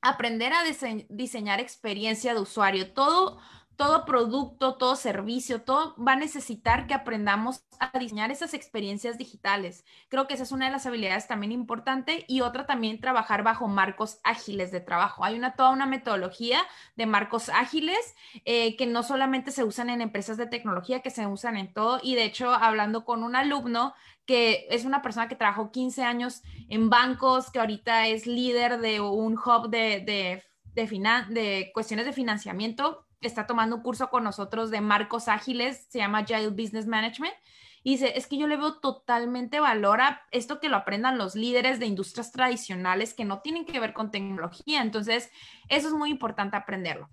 [0.00, 0.62] Aprender a
[1.08, 2.92] diseñar experiencia de usuario.
[2.92, 3.40] Todo,
[3.78, 9.84] todo producto, todo servicio, todo va a necesitar que aprendamos a diseñar esas experiencias digitales.
[10.08, 13.68] Creo que esa es una de las habilidades también importante y otra también trabajar bajo
[13.68, 15.24] marcos ágiles de trabajo.
[15.24, 16.58] Hay una toda una metodología
[16.96, 21.28] de marcos ágiles eh, que no solamente se usan en empresas de tecnología, que se
[21.28, 22.00] usan en todo.
[22.02, 23.94] Y de hecho, hablando con un alumno
[24.26, 29.00] que es una persona que trabajó 15 años en bancos, que ahorita es líder de
[29.00, 30.42] un hub de, de,
[30.74, 35.98] de, de cuestiones de financiamiento está tomando un curso con nosotros de marcos ágiles, se
[35.98, 37.34] llama Agile Business Management.
[37.82, 41.34] Y dice, es que yo le veo totalmente valor a esto que lo aprendan los
[41.34, 44.82] líderes de industrias tradicionales que no tienen que ver con tecnología.
[44.82, 45.30] Entonces,
[45.68, 47.08] eso es muy importante aprenderlo.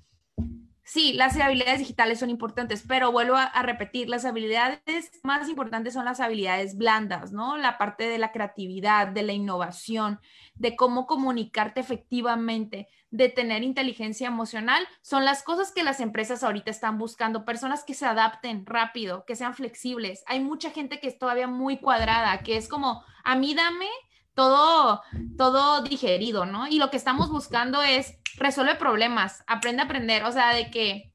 [0.88, 6.06] Sí, las habilidades digitales son importantes, pero vuelvo a, repetir, las habilidades más importantes son
[6.06, 7.58] las habilidades blandas, ¿no?
[7.58, 10.19] La parte de la creatividad, de la innovación,
[10.54, 16.69] de cómo comunicarte efectivamente, de tener inteligencia emocional, son las cosas que las empresas ahorita
[16.69, 20.24] están buscando, personas que se adapten rápido, que sean flexibles.
[20.28, 23.89] Hay mucha gente que es todavía muy cuadrada, que es como, a mí dame
[24.36, 25.02] todo,
[25.38, 26.67] todo digerido, ¿no?
[26.67, 31.13] Y lo que estamos buscando es resuelve problemas, aprende a aprender, o sea, de que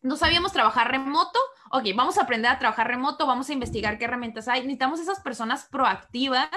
[0.00, 1.38] no sabíamos trabajar remoto,
[1.70, 5.20] ok, vamos a aprender a trabajar remoto, vamos a investigar qué herramientas hay, necesitamos esas
[5.20, 6.48] personas proactivas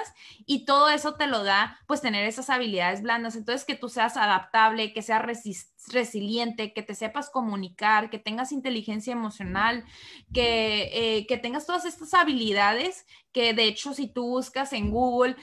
[0.45, 4.17] y todo eso te lo da, pues tener esas habilidades blandas, entonces que tú seas
[4.17, 5.23] adaptable, que seas
[5.87, 9.85] resiliente, que te sepas comunicar, que tengas inteligencia emocional,
[10.33, 15.35] que, eh, que tengas todas estas habilidades que de hecho si tú buscas en Google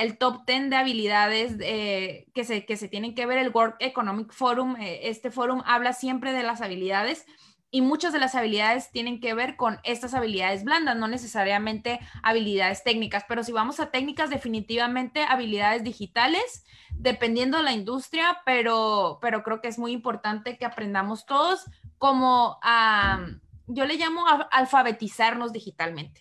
[0.00, 3.74] el top 10 de habilidades eh, que, se, que se tienen que ver, el World
[3.80, 7.26] Economic Forum, eh, este forum habla siempre de las habilidades
[7.74, 12.84] y muchas de las habilidades tienen que ver con estas habilidades blandas, no necesariamente habilidades
[12.84, 19.42] técnicas, pero si vamos a técnicas, definitivamente habilidades digitales, dependiendo de la industria, pero, pero
[19.42, 21.64] creo que es muy importante que aprendamos todos
[21.96, 23.26] como a,
[23.66, 26.20] yo le llamo a alfabetizarnos digitalmente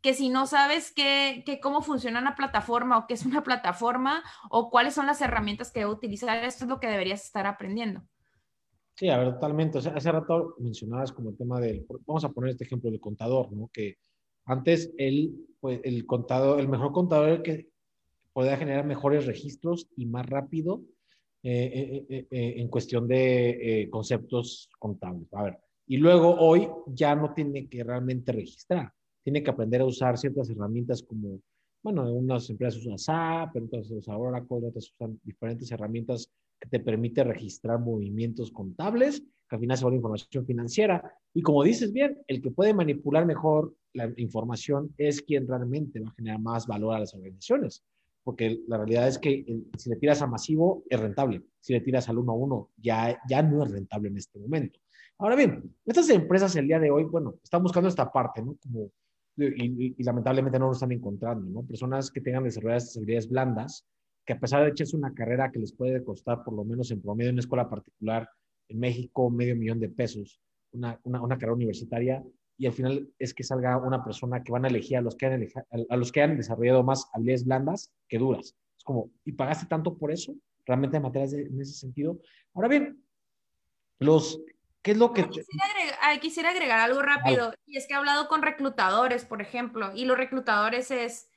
[0.00, 4.70] que si no sabes qué, cómo funciona una plataforma o qué es una plataforma o
[4.70, 8.02] cuáles son las herramientas que debo utilizar, esto es lo que deberías estar aprendiendo.
[8.94, 9.78] Sí, a ver, totalmente.
[9.78, 13.00] O sea, hace rato mencionabas como el tema del, vamos a poner este ejemplo del
[13.00, 13.68] contador, ¿no?
[13.72, 13.96] Que
[14.46, 17.68] antes él, pues el contador, el mejor contador era el que
[18.32, 20.82] podía generar mejores registros y más rápido
[21.42, 25.32] eh, eh, eh, en cuestión de conceptos contables.
[25.34, 28.92] A ver, y luego hoy ya no tiene que realmente registrar
[29.24, 31.40] tiene que aprender a usar ciertas herramientas como,
[31.82, 36.30] bueno, unas empresas usan SAP, otras usan Oracle, otras usan diferentes herramientas
[36.64, 41.14] que te permite registrar movimientos contables, que al final se vuelve información financiera.
[41.34, 46.08] Y como dices bien, el que puede manipular mejor la información es quien realmente va
[46.08, 47.84] a generar más valor a las organizaciones.
[48.22, 49.44] Porque la realidad es que
[49.76, 51.42] si le tiras a masivo, es rentable.
[51.60, 54.80] Si le tiras al uno a uno, ya, ya no es rentable en este momento.
[55.18, 58.56] Ahora bien, estas empresas el día de hoy, bueno, están buscando esta parte, ¿no?
[58.62, 58.90] Como,
[59.36, 61.66] y, lamentablemente no lo están encontrando, ¿no?
[61.66, 63.86] Personas que tengan desarrolladas habilidades blandas,
[64.24, 67.02] que a pesar de echarse una carrera que les puede costar por lo menos en
[67.02, 68.28] promedio en una escuela particular
[68.68, 70.40] en México medio millón de pesos,
[70.72, 72.24] una, una, una carrera universitaria,
[72.56, 75.26] y al final es que salga una persona que van a elegir a los que
[75.26, 75.46] han,
[75.88, 78.54] a los que han desarrollado más habilidades blandas que duras.
[78.78, 80.34] Es como, ¿y pagaste tanto por eso?
[80.64, 82.20] Realmente en materias en ese sentido.
[82.54, 83.04] Ahora bien,
[83.98, 84.40] los,
[84.82, 85.28] ¿qué es lo que...
[86.20, 90.16] Quisiera agregar, algo rápido, y es que he hablado con reclutadores, por ejemplo, y los
[90.16, 91.28] reclutadores es,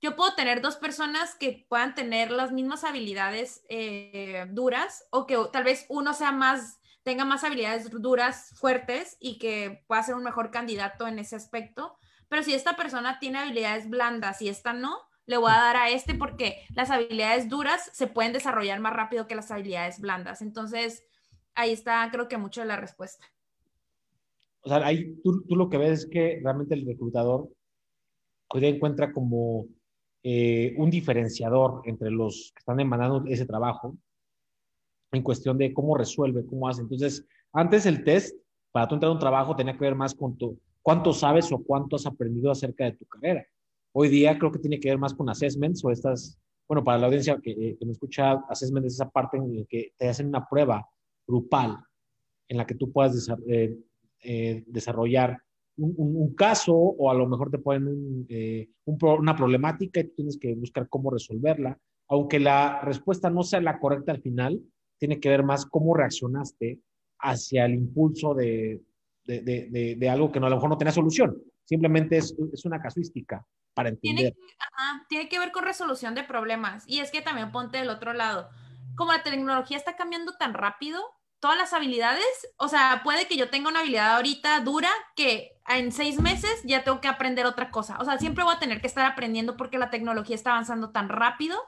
[0.00, 5.36] yo puedo tener dos personas que puedan tener las mismas habilidades eh, duras o que
[5.52, 10.22] tal vez uno sea más tenga más habilidades duras, fuertes y que pueda ser un
[10.22, 11.96] mejor candidato en ese aspecto.
[12.28, 15.90] Pero si esta persona tiene habilidades blandas y esta no, le voy a dar a
[15.90, 20.42] este porque las habilidades duras se pueden desarrollar más rápido que las habilidades blandas.
[20.42, 21.04] Entonces,
[21.54, 23.24] ahí está, creo que mucho de la respuesta.
[24.62, 27.48] O sea, ahí tú, tú lo que ves es que realmente el reclutador
[28.48, 29.66] hoy encuentra como
[30.22, 33.96] eh, un diferenciador entre los que están demandando ese trabajo
[35.12, 36.82] en cuestión de cómo resuelve, cómo hace.
[36.82, 38.36] Entonces, antes el test,
[38.70, 41.58] para tú entrar a un trabajo, tenía que ver más con tu, cuánto sabes o
[41.58, 43.44] cuánto has aprendido acerca de tu carrera.
[43.92, 47.06] Hoy día creo que tiene que ver más con assessments o estas, bueno, para la
[47.06, 50.46] audiencia que, eh, me escucha, assessment es esa parte en la que te hacen una
[50.46, 50.86] prueba
[51.26, 51.78] grupal
[52.46, 55.38] en la que tú puedas eh, desarrollar
[55.80, 58.26] un, caso o a lo mejor te ponen
[58.86, 61.78] una problemática y tú tienes que buscar cómo resolverla.
[62.08, 64.60] Aunque la respuesta no sea la correcta al final,
[64.98, 66.80] tiene que ver más cómo reaccionaste
[67.20, 68.80] hacia el impulso de,
[69.24, 71.36] de, de, algo que no, a lo mejor no tenía solución.
[71.64, 74.34] Simplemente es, es una casuística para entender.
[74.34, 74.36] Tiene,
[75.08, 76.84] tiene que ver con resolución de problemas.
[76.86, 78.48] Y es que también ponte del otro lado.
[78.96, 81.00] Como la tecnología está cambiando tan rápido,
[81.40, 82.24] todas las habilidades,
[82.56, 86.84] o sea, puede que yo tenga una habilidad ahorita dura que en seis meses ya
[86.84, 87.96] tengo que aprender otra cosa.
[87.98, 91.08] O sea, siempre voy a tener que estar aprendiendo porque la tecnología está avanzando tan
[91.08, 91.58] rápido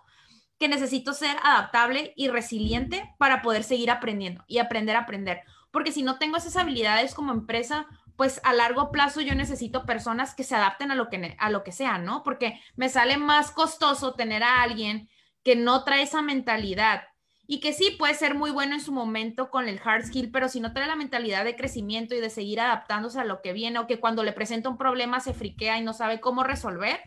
[0.58, 5.40] que necesito ser adaptable y resiliente para poder seguir aprendiendo y aprender a aprender.
[5.70, 10.34] Porque si no tengo esas habilidades como empresa, pues a largo plazo yo necesito personas
[10.34, 12.22] que se adapten a lo que, a lo que sea, ¿no?
[12.22, 15.08] Porque me sale más costoso tener a alguien
[15.42, 17.04] que no trae esa mentalidad
[17.46, 20.48] y que sí puede ser muy bueno en su momento con el hard skill, pero
[20.48, 23.78] si no trae la mentalidad de crecimiento y de seguir adaptándose a lo que viene
[23.78, 27.00] o que cuando le presenta un problema se friquea y no sabe cómo resolver,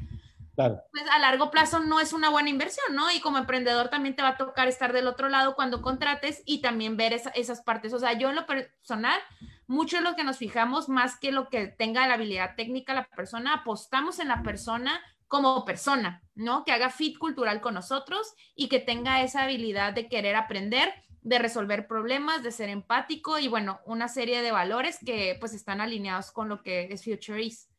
[0.55, 3.11] pues a largo plazo no es una buena inversión, ¿no?
[3.11, 6.61] Y como emprendedor también te va a tocar estar del otro lado cuando contrates y
[6.61, 7.93] también ver esas partes.
[7.93, 9.19] O sea, yo en lo personal,
[9.67, 13.05] mucho de lo que nos fijamos, más que lo que tenga la habilidad técnica la
[13.05, 16.63] persona, apostamos en la persona como persona, ¿no?
[16.63, 20.89] Que haga fit cultural con nosotros y que tenga esa habilidad de querer aprender,
[21.21, 25.82] de resolver problemas, de ser empático y bueno, una serie de valores que pues están
[25.82, 27.69] alineados con lo que es Future Is.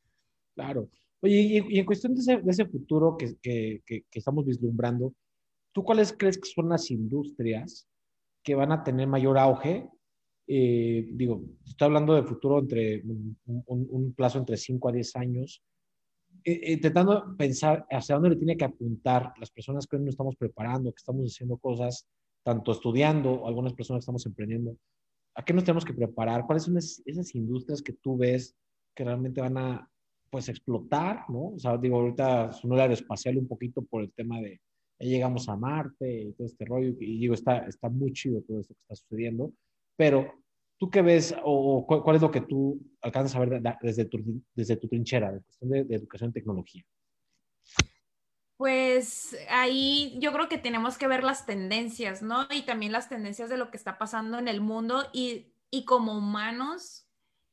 [0.54, 0.88] Claro.
[1.20, 5.14] Oye, y, en cuestión de ese, de ese futuro que, que, que, estamos vislumbrando,
[5.72, 7.88] ¿tú cuáles crees que son las industrias
[8.42, 9.88] que van a tener mayor auge?
[10.48, 13.36] Eh, digo, estoy hablando de futuro entre un,
[13.66, 15.62] un, plazo entre 5 a 10 años,
[16.46, 20.36] eh, intentando pensar hacia dónde le tiene que apuntar las personas que hoy nos estamos
[20.36, 22.06] preparando, que estamos haciendo cosas,
[22.44, 24.76] tanto estudiando, algunas personas que estamos emprendiendo.
[25.34, 26.46] ¿A qué nos tenemos que preparar?
[26.46, 28.54] ¿Cuáles son esas, esas industrias que tú ves
[28.94, 29.90] que realmente van a,
[30.30, 31.54] pues explotar, ¿no?
[31.54, 34.60] O sea, digo, ahorita sonó el aeroespacial un poquito por el tema de
[35.00, 38.60] ya llegamos a Marte y todo este rollo, y digo, está, está muy chido todo
[38.60, 39.52] esto que está sucediendo,
[39.96, 40.32] pero
[40.78, 44.76] ¿tú qué ves o, cuál es lo que tú alcanzas a ver desde tu, desde
[44.76, 46.84] tu trinchera, de de, educación y tecnología?
[48.56, 52.46] Pues ahí yo creo que tenemos que ver las tendencias, ¿no?
[52.50, 56.16] Y también las tendencias de lo que está pasando en el mundo y, y como
[56.16, 57.06] humanos,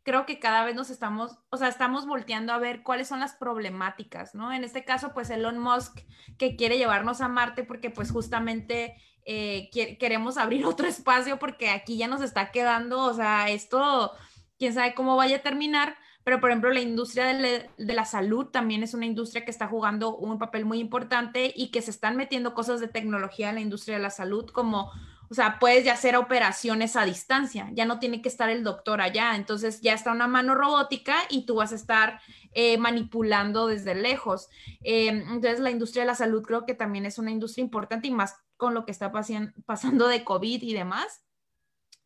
[0.03, 3.33] creo que cada vez nos estamos, o sea, estamos volteando a ver cuáles son las
[3.35, 4.53] problemáticas, ¿no?
[4.53, 5.99] En este caso, pues Elon Musk
[6.37, 8.95] que quiere llevarnos a Marte porque pues justamente
[9.25, 9.69] eh,
[9.99, 14.11] queremos abrir otro espacio porque aquí ya nos está quedando, o sea, esto,
[14.57, 18.45] quién sabe cómo vaya a terminar, pero por ejemplo la industria de, de, la salud
[18.47, 22.15] también es una industria que está jugando un papel muy importante y que se están
[22.15, 24.91] metiendo cosas de tecnología en la industria de la salud como
[25.33, 29.01] o sea, puedes ya hacer operaciones a distancia, ya no tiene que estar el doctor
[29.01, 32.21] allá, entonces ya está una mano robótica y tú vas a estar
[32.53, 34.49] eh, manipulando desde lejos.
[34.83, 38.11] Eh, entonces, la industria de la salud creo que también es una industria importante y
[38.11, 41.23] más con lo que está pasando de COVID y demás.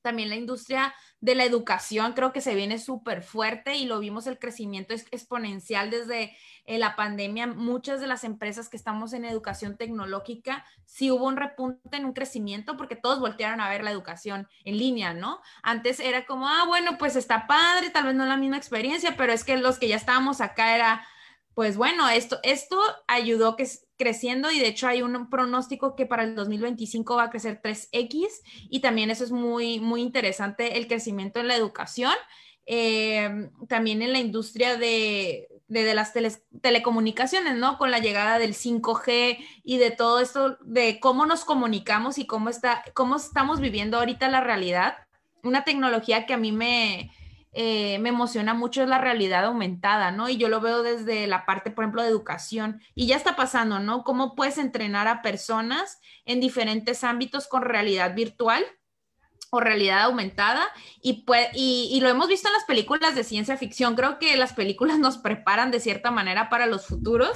[0.08, 4.26] También la industria de la educación creo que se viene súper fuerte y lo vimos
[4.26, 6.34] el crecimiento es exponencial desde
[6.66, 7.46] eh, la pandemia.
[7.46, 12.14] Muchas de las empresas que estamos en educación tecnológica, sí hubo un repunte en un
[12.14, 15.42] crecimiento porque todos voltearon a ver la educación en línea, ¿no?
[15.62, 19.34] Antes era como, ah, bueno, pues está padre, tal vez no la misma experiencia, pero
[19.34, 21.06] es que los que ya estábamos acá era
[21.58, 26.22] pues bueno, esto, esto ayudó que creciendo y de hecho hay un pronóstico que para
[26.22, 28.28] el 2025 va a crecer 3X
[28.70, 32.14] y también eso es muy, muy interesante, el crecimiento en la educación,
[32.68, 36.14] eh, también en la industria de, las
[36.62, 37.80] telecomunicaciones, ¿no?
[37.80, 42.50] Con la llegada del 5G y de todo esto, de cómo nos comunicamos y cómo,
[42.50, 44.98] está, cómo estamos viviendo ahorita la realidad.
[45.42, 47.10] Una tecnología que a mí me,
[47.60, 50.30] eh, me emociona mucho es la realidad aumentada, ¿no?
[50.30, 52.82] Y yo lo veo desde la parte, por ejemplo, de educación.
[52.94, 54.04] Y ya está pasando, ¿no?
[54.04, 58.64] ¿Cómo puedes entrenar a personas en diferentes ámbitos con realidad virtual?
[59.50, 60.62] o realidad aumentada
[61.02, 61.24] y,
[61.56, 63.96] y, lo hemos visto en las películas de ciencia ficción.
[63.96, 67.32] Creo que las películas nos preparan de cierta manera para los futuros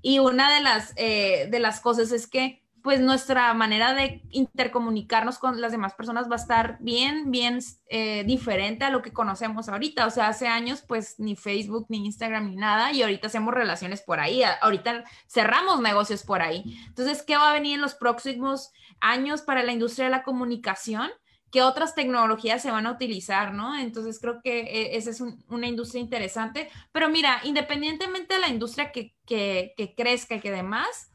[0.00, 5.38] y una de las, eh, de las cosas es que pues nuestra manera de intercomunicarnos
[5.38, 9.68] con las demás personas va a estar bien, bien eh, diferente a lo que conocemos
[9.68, 10.06] ahorita.
[10.06, 14.02] O sea, hace años pues ni Facebook, ni Instagram, ni nada, y ahorita hacemos relaciones
[14.02, 16.78] por ahí, ahorita cerramos negocios por ahí.
[16.86, 21.10] Entonces, ¿qué va a venir en los próximos años para la industria de la comunicación?
[21.50, 23.76] ¿Qué otras tecnologías se van a utilizar, no?
[23.76, 26.70] Entonces, creo que eh, esa es una industria interesante.
[26.92, 31.09] Pero mira, independientemente de la industria que, que, que crezca y que demás,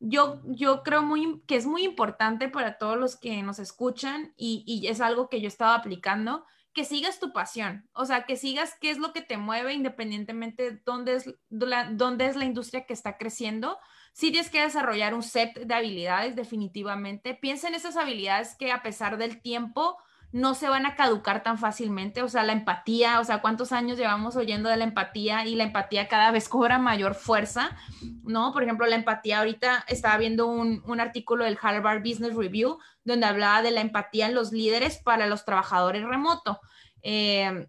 [0.00, 4.64] yo, yo creo muy, que es muy importante para todos los que nos escuchan y,
[4.66, 8.76] y, es algo que yo estaba aplicando, que sigas tu pasión, o sea, que sigas
[8.80, 12.86] qué es lo que te mueve independientemente de dónde es la, dónde es la industria
[12.86, 13.78] que está creciendo.
[14.12, 17.34] Si tienes que desarrollar un set de habilidades, definitivamente.
[17.34, 19.96] Piensa en esas habilidades que a pesar del tiempo
[20.30, 23.96] no se van a caducar tan fácilmente, o sea, la empatía, o sea, cuántos años
[23.96, 27.76] llevamos oyendo de la empatía y la empatía cada vez cobra mayor fuerza,
[28.24, 28.52] ¿no?
[28.52, 33.62] Por ejemplo, la empatía, ahorita estaba viendo un, artículo del Harvard Business Review donde hablaba
[33.62, 36.60] de la empatía en los líderes para los trabajadores remoto,
[37.02, 37.68] eh,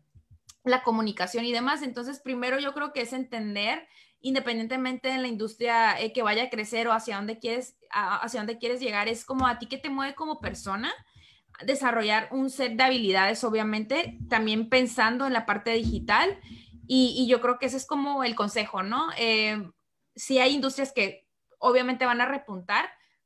[0.66, 1.82] la comunicación y demás.
[1.82, 3.88] Entonces, primero yo creo que es entender
[4.22, 8.57] independientemente de la industria eh, que vaya a crecer o hacia dónde quieres, hacia dónde
[8.57, 10.91] quieres llegar, es como a ti que te mueve como persona
[11.66, 16.39] desarrollar un set de habilidades, obviamente, también pensando en la parte digital.
[16.88, 19.10] Y, yo creo que ese es como el consejo, ¿no?
[19.18, 19.70] Eh,
[20.16, 21.28] sí hay industrias que
[21.60, 22.86] obviamente van a repuntar,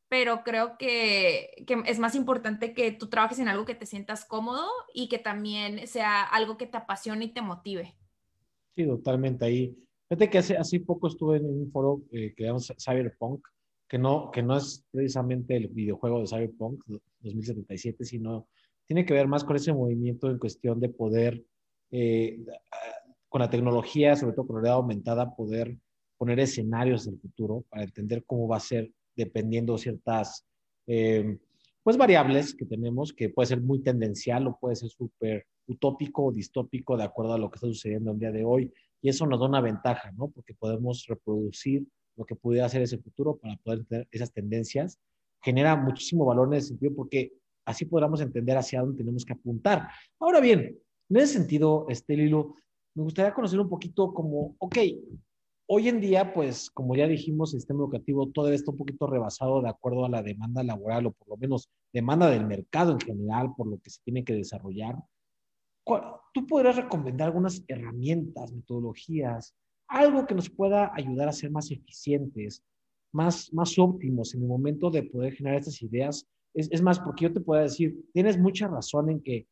[0.09, 4.67] pero creo que, es más importante que tú trabajes en algo que te sientas cómodo
[4.93, 7.95] y que también sea algo que te apasione y te motive.
[8.75, 9.77] Sí, totalmente ahí.
[10.09, 13.47] Fíjate que hace, hace poco estuve en un foro eh, que llamamos Cyberpunk,
[13.93, 16.83] que no, que no es precisamente el videojuego de Cyberpunk
[17.19, 18.47] 2077, sino
[18.87, 21.43] tiene que ver más con ese movimiento en cuestión de poder,
[21.91, 22.43] eh,
[23.29, 25.77] con la tecnología, sobre todo con la realidad aumentada, poder
[26.17, 30.43] poner escenarios del futuro para entender cómo va a ser dependiendo ciertas
[30.87, 31.37] eh,
[31.83, 36.31] pues variables que tenemos, que puede ser muy tendencial o puede ser súper utópico o
[36.31, 38.73] distópico de acuerdo a lo que está sucediendo el día de hoy.
[39.03, 40.29] Y eso nos da una ventaja, ¿no?
[40.29, 41.85] Porque podemos reproducir
[42.16, 44.99] lo que pudiera hacer ese futuro para poder tener esas tendencias,
[45.41, 47.34] genera muchísimo valor en ese sentido porque
[47.66, 49.89] así podamos entender hacia dónde tenemos que apuntar.
[50.20, 50.78] Ahora bien,
[51.09, 52.55] en ese sentido, este Lilo,
[52.95, 54.78] me gustaría conocer un poquito como, ok,
[55.68, 59.61] hoy en día, pues como ya dijimos, el sistema educativo todo está un poquito rebasado
[59.61, 63.53] de acuerdo a la demanda laboral o por lo menos demanda del mercado en general,
[63.55, 64.95] por lo que se tiene que desarrollar.
[66.34, 69.53] ¿Tú podrías recomendar algunas herramientas, metodologías
[69.93, 72.63] algo que nos pueda ayudar a ser más eficientes,
[73.13, 76.27] más, más óptimos en el momento de poder generar estas ideas.
[76.53, 79.47] Es, es más, porque yo te puedo decir, tienes mucha razón en que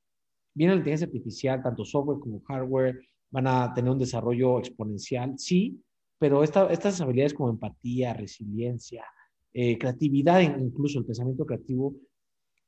[0.54, 5.82] viene la inteligencia artificial, tanto software como hardware, van a tener un desarrollo exponencial, sí,
[6.20, 9.06] pero esta, estas habilidades como empatía, resiliencia,
[9.54, 11.96] eh, creatividad, incluso el pensamiento creativo,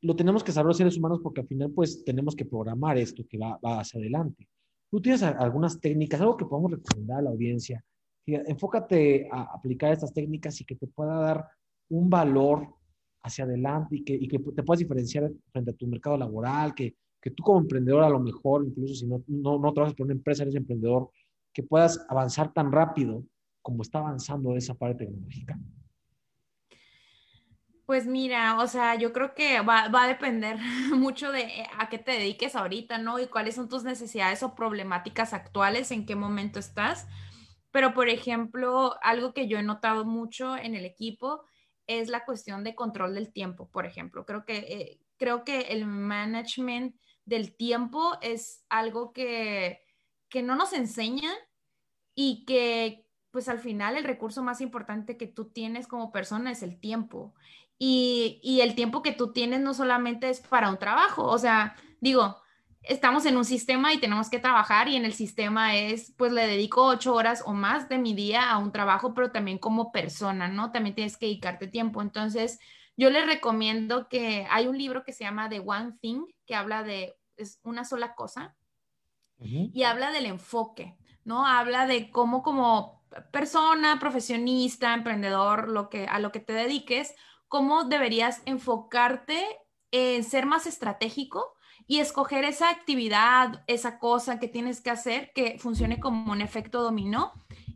[0.02, 3.24] lo tenemos que saber los seres humanos porque al final pues tenemos que programar esto
[3.28, 4.48] que va, va hacia adelante.
[4.94, 7.84] ¿Tú tienes algunas técnicas, algo que podamos recomendar a la audiencia?
[8.28, 11.48] Enfócate a aplicar estas técnicas y que te pueda dar
[11.90, 12.68] un valor
[13.24, 16.94] hacia adelante y que, te puedas diferenciar frente a tu mercado laboral, que,
[17.36, 20.44] tú como emprendedor a lo mejor, incluso si no, no, no trabajas por una empresa,
[20.44, 21.10] eres emprendedor,
[21.52, 23.26] que puedas avanzar tan rápido
[23.64, 25.58] como está avanzando esa parte tecnológica.
[27.86, 30.58] Pues mira, o sea, yo creo que va, a depender
[30.96, 33.20] mucho de eh, a qué te dediques ahorita, ¿no?
[33.20, 37.08] Y cuáles son tus necesidades o problemáticas actuales, en qué momento estás.
[37.72, 41.44] pero por ejemplo, algo que yo he notado mucho en el equipo
[41.88, 44.26] es la cuestión de control del tiempo, por ejemplo.
[44.26, 49.82] Creo que, eh, creo que el management del tiempo es algo que,
[50.30, 51.36] que no nos enseñan
[52.16, 56.62] y que pues al final el recurso más importante que tú tienes como persona es
[56.62, 57.34] el tiempo.
[57.86, 61.76] Y, y, el tiempo que tú tienes no solamente es para un trabajo, o sea,
[62.00, 62.38] digo,
[62.84, 66.48] estamos en un sistema y tenemos que trabajar y en el sistema es, pues le
[66.48, 70.48] dedico ocho horas o más de mi día a un trabajo, pero también como persona,
[70.48, 70.72] ¿no?
[70.72, 72.02] También tienes que dedicarte tiempo.
[72.02, 72.58] Entonces,
[72.96, 76.84] yo les recomiendo que hay un libro que se llama The One Thing, que habla
[76.84, 78.56] de es una sola cosa
[79.40, 81.46] y habla del enfoque, ¿no?
[81.46, 87.14] Habla de cómo como persona, profesionista, emprendedor, lo que, a lo que te dediques,
[87.54, 89.40] cómo deberías enfocarte
[89.92, 91.54] en ser más estratégico
[91.86, 96.82] y escoger esa actividad, esa cosa que tienes que hacer que funcione como un efecto
[96.82, 97.32] dominó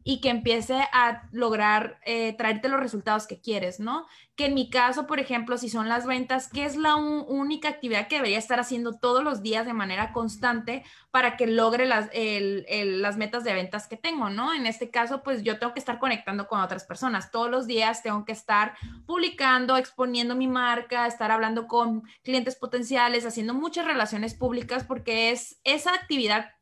[0.09, 4.07] y que empiece a lograr eh, traerte los resultados que quieres, ¿no?
[4.37, 8.07] Que en mi caso, por ejemplo, si son las ventas, ¿qué es la única actividad
[8.07, 13.17] que debería estar haciendo todos los días de manera constante para que logre las, las
[13.17, 14.53] metas de ventas que tengo, ¿no?
[14.53, 17.29] En este caso, pues yo tengo que estar conectando con otras personas.
[17.29, 23.25] Todos los días tengo que estar publicando, exponiendo mi marca, estar hablando con clientes potenciales,
[23.25, 26.56] haciendo muchas relaciones públicas porque es esa actividad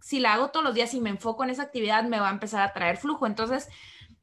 [0.00, 2.32] si la hago todos los días y me enfoco en esa actividad, me va a
[2.32, 3.26] empezar a traer flujo.
[3.26, 3.68] Entonces,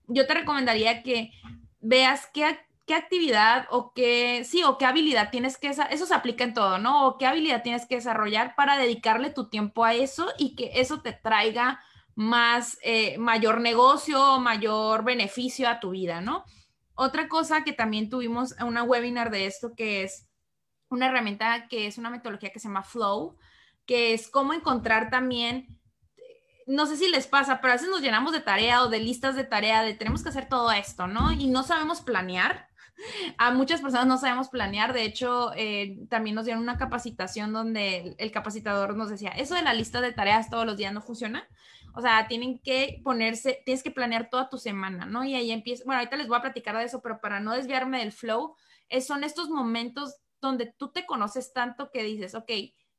[0.08, 1.32] yo te recomendaría que
[1.80, 6.44] veas qué, qué actividad o qué, sí, o qué habilidad tienes que, eso se aplica
[6.44, 7.08] en todo, ¿no?
[7.08, 11.02] O qué habilidad tienes que desarrollar para dedicarle tu tiempo a eso y que eso
[11.02, 11.82] te traiga
[12.16, 16.46] más, eh, mayor negocio, mayor beneficio a tu vida, ¿no?
[16.96, 20.28] Otra cosa que también tuvimos una webinar de esto que es
[20.90, 23.38] una herramienta que es una metodología que se llama Flow,
[23.88, 25.78] que es cómo encontrar también,
[26.68, 29.36] no sé si les pasa, pero a veces nos llenamos de tarea o de listas
[29.36, 31.32] de tarea, de tenemos que hacer todo esto, ¿no?
[31.32, 32.68] Y no sabemos planear.
[33.38, 34.92] A muchas personas no sabemos planear.
[34.92, 39.62] De hecho, eh, también nos dieron una capacitación donde el, capacitador nos decía, eso de
[39.62, 41.48] la lista de tareas todos los días no funciona.
[41.96, 45.24] O sea, tienen que ponerse, tienes que planear toda tu semana, ¿no?
[45.24, 48.00] Y ahí empieza, bueno, ahorita les voy a platicar de eso, pero para no desviarme
[48.00, 48.56] del flow,
[49.02, 52.52] son estos momentos donde tú te conoces tanto que dices, ok,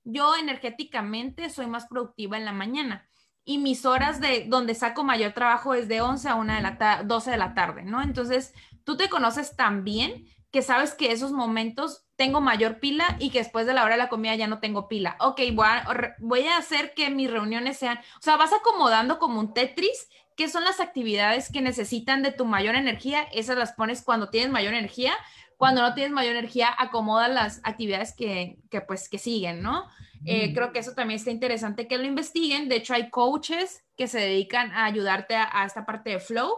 [0.09, 3.09] yo energéticamente soy más productiva en la mañana
[3.45, 7.03] y mis horas de donde saco mayor trabajo es de 11 a 1 de la
[7.05, 8.03] 12 de la tarde, ¿no?
[8.03, 8.53] Entonces,
[8.85, 13.39] tú te conoces tan bien que sabes que esos momentos tengo mayor pila y que
[13.39, 15.17] después de la hora de la comida ya no tengo pila.
[15.21, 19.41] Ok, voy a, voy a hacer que mis reuniones sean, o sea, vas acomodando como
[19.41, 23.23] un Tetris, ¿qué son las actividades que necesitan de tu mayor energía?
[23.33, 25.13] Esas las pones cuando tienes mayor energía,
[25.59, 29.85] cuando no tienes mayor energía, acomoda las actividades que, que pues, que siguen, ¿no?
[30.25, 32.69] Eh, creo que eso también está interesante que lo investiguen.
[32.69, 36.51] De hecho, hay coaches que se dedican a ayudarte a, a esta parte de flow.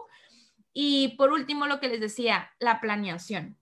[0.73, 3.60] Y por último, lo que les decía, la planeación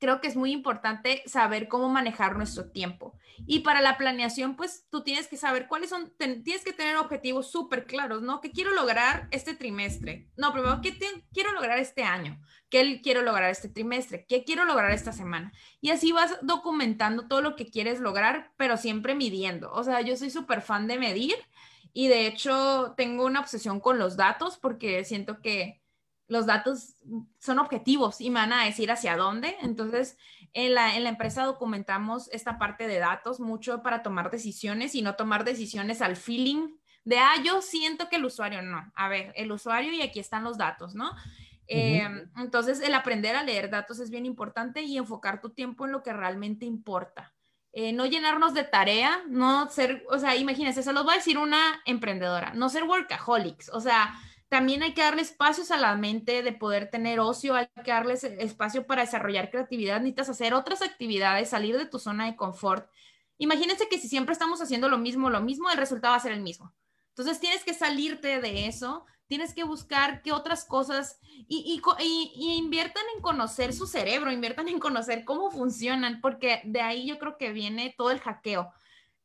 [0.00, 3.14] creo que es muy importante saber cómo manejar nuestro tiempo.
[3.46, 7.50] Y para la planeación, pues tú tienes que saber cuáles son, tienes que tener objetivos
[7.50, 8.40] súper claros, ¿no?
[8.40, 10.28] ¿Qué quiero lograr este trimestre?
[10.36, 10.98] No, primero, ¿qué
[11.32, 12.40] quiero lograr este año?
[12.70, 14.24] ¿Qué quiero lograr este trimestre?
[14.26, 15.52] ¿Qué quiero lograr esta semana?
[15.80, 19.70] Y así vas documentando todo lo que quieres lograr, pero siempre midiendo.
[19.72, 21.34] O sea, yo soy súper fan de medir
[21.92, 25.79] y de hecho tengo una obsesión con los datos porque siento que
[26.30, 26.94] los datos
[27.40, 29.56] son objetivos y me van a decir hacia dónde.
[29.62, 30.16] Entonces,
[30.52, 35.02] en la, en la empresa documentamos esta parte de datos mucho para tomar decisiones y
[35.02, 36.68] no tomar decisiones al feeling
[37.04, 38.92] de, ah, yo siento que el usuario no.
[38.94, 41.10] A ver, el usuario y aquí están los datos, ¿no?
[41.66, 45.90] Em, entonces, el aprender a leer datos es bien importante y enfocar tu tiempo en
[45.90, 47.34] lo que realmente importa.
[47.72, 51.38] Eh, no llenarnos de tarea, no ser, o sea, imagínense, se los va a decir
[51.38, 54.14] una emprendedora, no ser workaholics, o sea,
[54.50, 58.24] también hay que darle espacios a la mente de poder tener ocio, hay que darles
[58.24, 62.90] espacio para desarrollar creatividad, necesitas hacer otras actividades, salir de tu zona de confort.
[63.38, 66.32] Imagínense que si siempre estamos haciendo lo mismo, lo mismo, el resultado va a ser
[66.32, 66.74] el mismo.
[67.10, 71.80] Entonces tienes que salirte de eso, tienes que buscar qué otras cosas y, y,
[72.34, 77.20] y, inviertan en conocer su cerebro, inviertan en conocer cómo funcionan, porque de ahí yo
[77.20, 78.72] creo que viene todo el hackeo.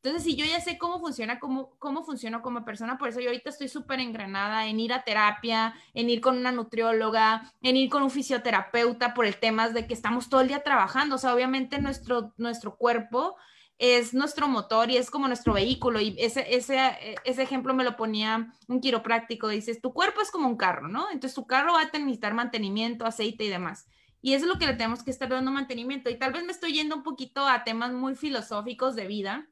[0.02, 3.28] Entonces, si yo ya sé cómo funciona, cómo, cómo funciono como persona, por eso yo
[3.28, 7.90] ahorita estoy súper engranada en ir a terapia, en ir con una nutrióloga, en ir
[7.90, 11.16] con un fisioterapeuta por el tema de que estamos todo el día trabajando.
[11.16, 13.36] O sea, obviamente nuestro, nuestro cuerpo
[13.78, 16.00] es nuestro motor y es como nuestro vehículo.
[16.00, 19.48] Y ese, ese, ese ejemplo me lo ponía un quiropráctico.
[19.48, 21.10] Dices, tu cuerpo es como un carro, ¿no?
[21.10, 23.88] Entonces tu carro va a necesitar mantenimiento, aceite y demás.
[24.22, 26.10] Y eso es lo que le tenemos que estar dando mantenimiento.
[26.10, 29.48] Y tal vez me estoy yendo un poquito a temas muy filosóficos de vida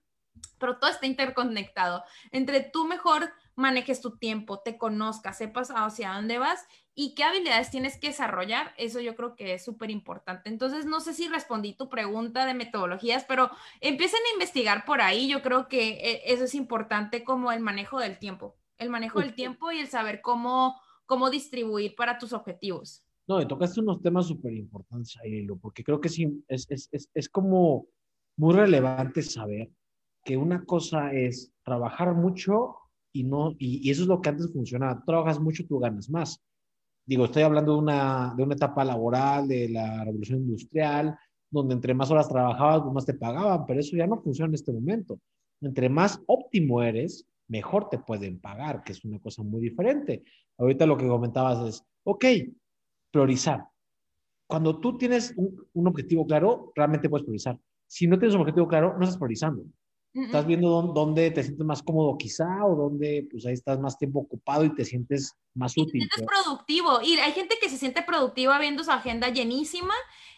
[0.59, 2.05] pero todo está interconectado.
[2.31, 7.71] Entre tú mejor manejes tu tiempo, te conozcas, sepas hacia dónde vas y qué habilidades
[7.71, 10.49] tienes que desarrollar, eso yo creo que es súper importante.
[10.49, 15.29] Entonces, no sé si respondí tu pregunta de metodologías, pero empiecen a investigar por ahí.
[15.29, 19.35] Yo creo que eh, eso es importante como el manejo del tiempo, el manejo del
[19.35, 23.05] tiempo y el saber cómo, cómo distribuir para tus objetivos.
[23.27, 27.11] No, y tocaste unos temas súper importantes ahí, porque creo que sí, es, es, es,
[27.15, 27.87] es como
[28.37, 29.71] muy relevante saber
[30.25, 32.77] que una cosa es trabajar mucho
[33.13, 35.03] y no, y, y, eso es lo que antes funcionaba.
[35.05, 36.43] trabajas mucho, tú ganas más
[37.07, 41.17] digo, estoy hablando de una, de una etapa laboral, de la revolución industrial,
[41.51, 44.55] donde entre más horas trabajabas, pues más te pagaban, pero eso ya no funciona en
[44.55, 45.21] este momento.
[45.61, 50.25] Entre más óptimo eres, mejor te pueden pagar, que es una cosa muy diferente.
[50.59, 52.25] Ahorita lo que comentabas es, ok,
[53.11, 53.67] priorizar.
[54.47, 57.59] Cuando tú tienes un, un objetivo claro, realmente puedes priorizar.
[57.87, 59.65] Si no tienes un objetivo claro, no estás priorizando.
[60.15, 64.21] Estás viendo dónde te sientes más cómodo quizá o dónde pues ahí estás más tiempo
[64.21, 66.09] ocupado y te sientes más útil.
[66.09, 69.95] Te sientes productivo y hay gente que se siente productiva viendo su agenda llenísima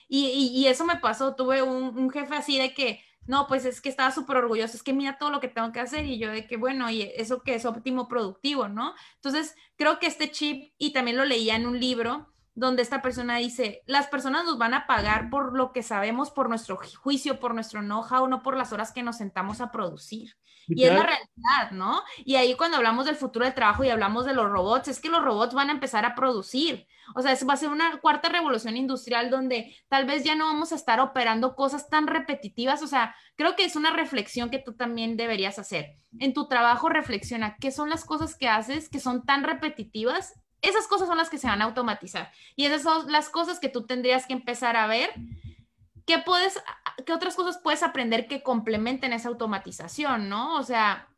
[0.09, 3.81] y, y, eso me pasó, tuve un, un, jefe así de que, no, pues es
[3.81, 6.31] que estaba súper orgulloso, es que mira todo lo que tengo que hacer y yo
[6.31, 8.95] de que, bueno, y eso que es óptimo productivo, ¿no?
[9.16, 13.36] Entonces, creo que este chip, y también lo leía en un libro, donde esta persona
[13.36, 17.54] dice, las personas nos van a pagar por lo que sabemos, por nuestro juicio, por
[17.54, 20.36] nuestro know-how, no por las horas que nos sentamos a producir.
[20.68, 22.02] Y es la realidad, ¿no?
[22.24, 25.11] Y ahí cuando hablamos del futuro del trabajo y hablamos de los robots, es que
[25.11, 26.88] los robots van a empezar a producir.
[27.14, 30.72] O sea, va a ser una cuarta revolución industrial donde tal vez ya no vamos
[30.72, 32.82] a estar operando cosas tan repetitivas.
[32.82, 35.98] O sea, creo que es una reflexión que tú también deberías hacer.
[36.18, 40.34] En tu trabajo reflexiona qué son las cosas que haces que son tan repetitivas
[40.68, 42.32] esas cosas son las que se van a automatizar.
[42.54, 45.12] Y esas son las cosas que tú tendrías que empezar a ver.
[46.06, 46.62] ¿Qué, puedes,
[47.04, 50.56] qué otras cosas puedes aprender que complementen esa automatización, no?
[50.56, 51.08] O sea,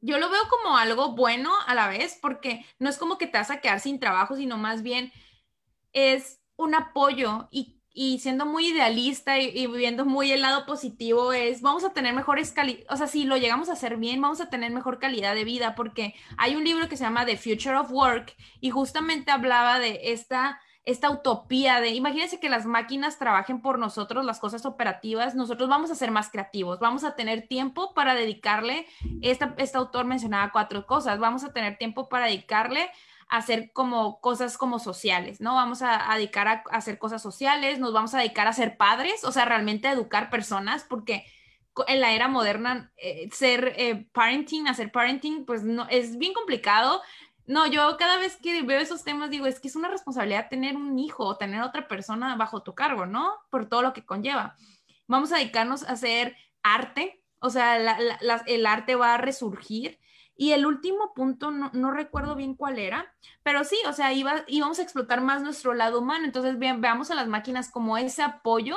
[0.00, 3.38] yo lo veo como algo bueno a la vez, porque no es como que te
[3.38, 5.12] vas a quedar sin trabajo, sino más bien
[5.92, 11.62] es un apoyo y y siendo muy idealista y, viendo muy el lado positivo es,
[11.62, 14.50] vamos a tener mejores calidad, o sea, si lo llegamos a hacer bien, vamos a
[14.50, 17.92] tener mejor calidad de vida, porque hay un libro que se llama The Future of
[17.92, 23.78] Work y justamente hablaba de esta, esta utopía de, imagínense que las máquinas trabajen por
[23.78, 28.16] nosotros, las cosas operativas, nosotros vamos a ser más creativos, vamos a tener tiempo para
[28.16, 28.88] dedicarle,
[29.22, 32.90] esta, este autor mencionaba cuatro cosas, vamos a tener tiempo para dedicarle
[33.28, 35.54] hacer como cosas como sociales, ¿no?
[35.54, 39.32] Vamos a, dedicar a, hacer cosas sociales, nos vamos a dedicar a ser padres, o
[39.32, 41.24] sea, realmente a educar personas, porque
[41.88, 47.02] en la era moderna eh, ser eh, parenting, hacer parenting, pues no, es bien complicado.
[47.46, 50.76] No, yo cada vez que veo esos temas digo, es que es una responsabilidad tener
[50.76, 53.32] un hijo o tener otra persona bajo tu cargo, ¿no?
[53.50, 54.56] Por todo lo que conlleva.
[55.06, 57.76] Vamos a dedicarnos a hacer arte, o sea,
[58.46, 59.98] el arte va a resurgir
[60.36, 63.14] y el último punto, no, recuerdo bien cuál era,
[63.44, 66.24] pero sí, o sea, iba, íbamos a explotar más nuestro lado humano.
[66.24, 68.76] Entonces, veamos a las máquinas como ese apoyo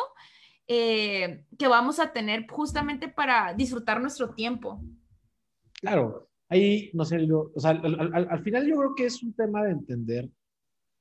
[0.67, 4.79] eh, que vamos a tener justamente para disfrutar nuestro tiempo.
[5.81, 9.63] Claro, ahí, no sé, yo, o sea, al, final yo creo que es un tema
[9.63, 10.29] de entender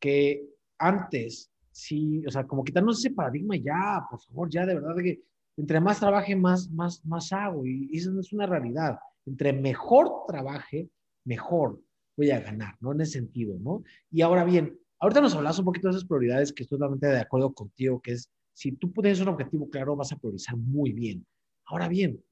[0.01, 0.43] que
[0.79, 5.21] antes, sí, o sea, como quitarnos ese paradigma ya, por favor, ya de verdad que
[5.59, 10.25] entre más trabaje, más, más, más hago, y eso no es una realidad entre mejor
[10.27, 10.89] trabaje,
[11.25, 11.81] mejor
[12.17, 12.93] voy a ganar, ¿no?
[12.93, 13.83] En ese sentido, ¿no?
[14.11, 17.21] Y ahora bien, ahorita nos hablas un poquito de esas prioridades que estoy totalmente de
[17.21, 21.27] acuerdo contigo, que es, si tú pones un objetivo claro, vas a priorizar muy bien.
[21.67, 22.23] Ahora bien,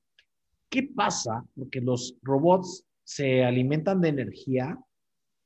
[0.70, 1.44] ¿qué pasa?
[1.54, 4.78] Porque los robots se alimentan de energía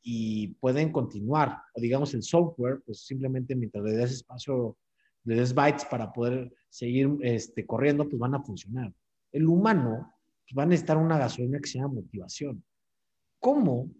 [0.02, 4.76] y pueden continuar, o digamos el software, pues simplemente mientras le des espacio,
[5.24, 8.92] le des bytes para poder seguir este, corriendo, pues van a funcionar.
[9.32, 10.14] El humano
[10.54, 12.64] van a necesitar una gasolina que se llama motivación.
[13.38, 13.90] ¿Cómo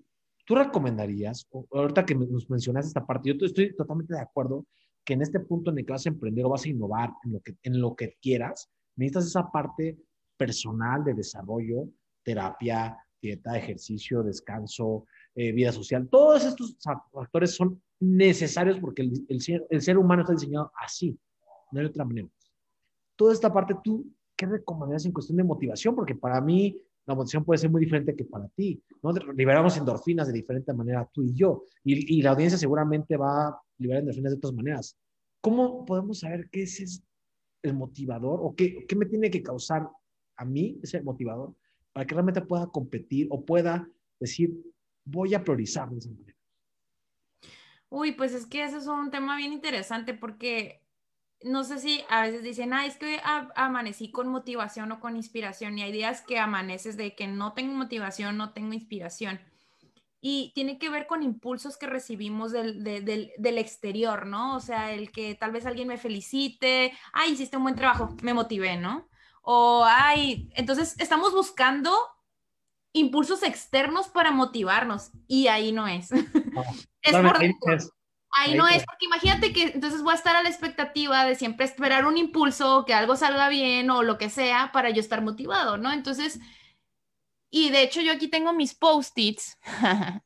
[0.48, 4.66] tú recomendarías, ahorita que nos mencionaste esta parte, yo estoy totalmente de acuerdo
[5.04, 7.32] que en este punto en el que vas a emprender o vas a innovar en
[7.34, 9.98] lo que, en lo que quieras, necesitas esa parte
[10.38, 11.90] personal de desarrollo,
[12.22, 16.08] terapia, dieta, ejercicio, descanso, eh, vida social.
[16.08, 16.78] Todos estos
[17.12, 21.18] factores son necesarios porque el, el, el ser humano está diseñado así,
[21.72, 22.28] no hay otra manera.
[23.16, 25.96] Toda esta parte tú ¿qué recomendarías en cuestión de motivación?
[25.96, 28.80] Porque para mí la motivación puede ser muy diferente que para ti.
[29.02, 29.12] ¿no?
[29.34, 31.64] Liberamos endorfinas de diferente manera tú y yo.
[31.82, 34.96] Y, la audiencia seguramente va a liberar endorfinas de otras maneras.
[35.40, 37.02] ¿Cómo podemos saber qué es
[37.62, 39.88] el motivador o qué, qué me tiene que causar
[40.36, 41.54] a mí ese motivador
[41.92, 43.88] para que realmente pueda competir o pueda
[44.20, 44.54] decir,
[45.04, 46.36] voy a priorizar de esa manera?
[47.90, 50.82] Uy, pues es que ese es un tema bien interesante porque
[51.42, 55.78] no sé si a veces dicen, ah, es que amanecí con motivación o con inspiración,
[55.78, 59.40] y hay días que amaneces de que no tengo motivación, no tengo inspiración.
[60.20, 64.56] y tiene que ver con impulsos que recibimos del, del, exterior, ¿no?
[64.56, 68.34] O sea, el que tal vez alguien me felicite, ay, hiciste un buen trabajo, me
[68.34, 69.08] motivé, ¿no?
[69.42, 71.96] O, ay, entonces estamos buscando
[72.92, 76.10] impulsos externos para motivarnos y ahí no es.
[77.02, 77.38] es por
[78.38, 81.66] Ahí, no es, porque imagínate que entonces voy a estar a la expectativa de siempre
[81.66, 85.76] esperar un impulso, que algo salga bien o lo que sea para yo estar motivado,
[85.76, 85.92] ¿no?
[85.92, 86.40] Entonces,
[87.50, 89.58] y de hecho yo aquí tengo mis post-its,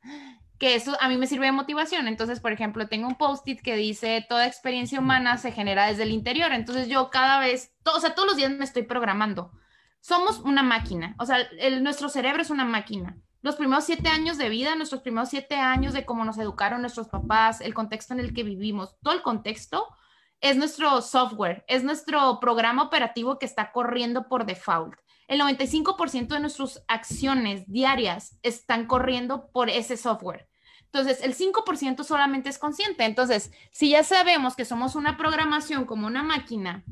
[0.58, 2.06] que eso a mí me sirve de motivación.
[2.08, 6.12] Entonces, por ejemplo, tengo un post-it que dice, toda experiencia humana se genera desde el
[6.12, 6.52] interior.
[6.52, 9.52] Entonces yo cada vez, o sea, todos los días me estoy programando.
[10.00, 13.16] Somos una máquina, o sea, el, nuestro cerebro es una máquina.
[13.42, 17.08] Los primeros siete años de vida, nuestros primeros siete años de cómo nos educaron nuestros
[17.08, 19.88] papás, el contexto en el que vivimos, todo el contexto
[20.40, 24.94] es nuestro software, es nuestro programa operativo que está corriendo por default
[25.32, 30.46] el 95% de nuestras acciones diarias están corriendo por ese software.
[30.84, 33.04] Entonces, el 5% solamente es consciente.
[33.04, 36.84] Entonces, si ya sabemos que somos una programación como una máquina,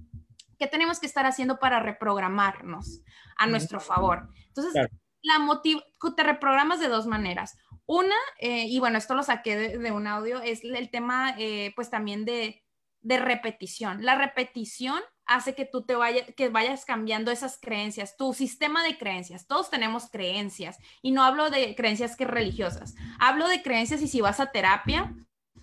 [0.58, 3.02] ¿qué tenemos que estar haciendo para reprogramarnos
[3.36, 4.30] a nuestro favor?
[4.46, 4.88] Entonces,
[5.22, 5.78] la motiv
[6.16, 7.58] te reprogramas de dos maneras.
[7.86, 11.90] Una, eh, y bueno, esto lo saqué de, un audio, es el tema, eh, pues
[11.90, 12.62] también de,
[13.00, 14.04] de repetición.
[14.04, 18.98] La repetición hace que tú te vayas, que vayas cambiando esas creencias, tu sistema de
[18.98, 19.46] creencias.
[19.46, 22.94] Todos tenemos creencias y no hablo de creencias que religiosas.
[23.18, 25.14] Hablo de creencias y si vas a terapia,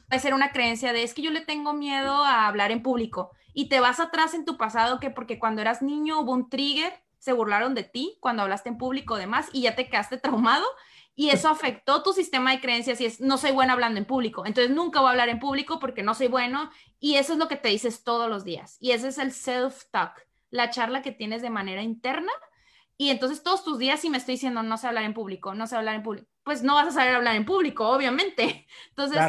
[0.08, 3.32] puede ser una creencia de es que yo le tengo miedo a hablar en público
[3.54, 6.94] y te vas atrás en tu pasado que porque cuando eras niño hubo un trigger,
[7.28, 10.66] se burlaron de ti cuando hablaste en público demás y ya te quedaste traumado
[11.14, 14.46] y eso afectó tu sistema de creencias y es, no soy bueno hablando en público,
[14.46, 16.72] entonces nunca voy a hablar en público porque no soy bueno
[17.02, 18.78] y eso es lo que te dices todos los días.
[18.80, 20.14] Y ese es el self-talk,
[20.52, 22.32] la charla que tienes de manera interna.
[22.96, 25.68] Y entonces todos tus días si me estoy diciendo no sé hablar en público, no
[25.68, 28.66] sé hablar en público, pues no vas a saber hablar en público, obviamente.
[28.90, 29.20] Entonces,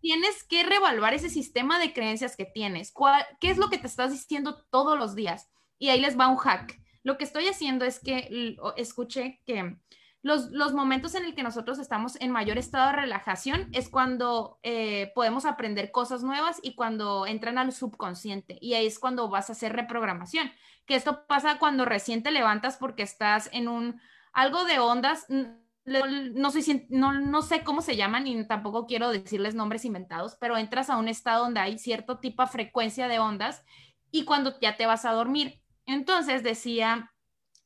[0.00, 2.92] tienes que reevaluar ese sistema de creencias que tienes.
[3.40, 5.50] ¿Qué es lo que te estás diciendo todos los días?
[5.78, 6.83] Y ahí les va un hack.
[7.04, 9.76] Lo que estoy haciendo es que escuché que
[10.24, 15.12] los, momentos en el que nosotros estamos en mayor estado de relajación es cuando eh,
[15.14, 18.56] podemos aprender cosas nuevas y cuando entran al subconsciente.
[18.62, 20.50] Y ahí es cuando vas a hacer reprogramación.
[20.86, 24.00] Que esto pasa cuando recién te levantas porque estás en un
[24.32, 25.26] algo de ondas.
[25.28, 30.56] No, sé, no, no sé cómo se llaman y tampoco quiero decirles nombres inventados, pero
[30.56, 33.62] entras a un estado donde hay cierto tipo de frecuencia de ondas
[34.10, 35.60] y cuando ya te vas a dormir.
[35.86, 37.10] Entonces decía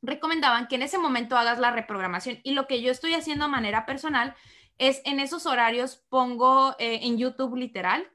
[0.01, 2.39] recomendaban que en ese momento hagas la reprogramación.
[2.43, 4.35] Y lo que yo estoy haciendo a manera personal
[4.77, 8.09] es en esos horarios pongo eh, en YouTube literal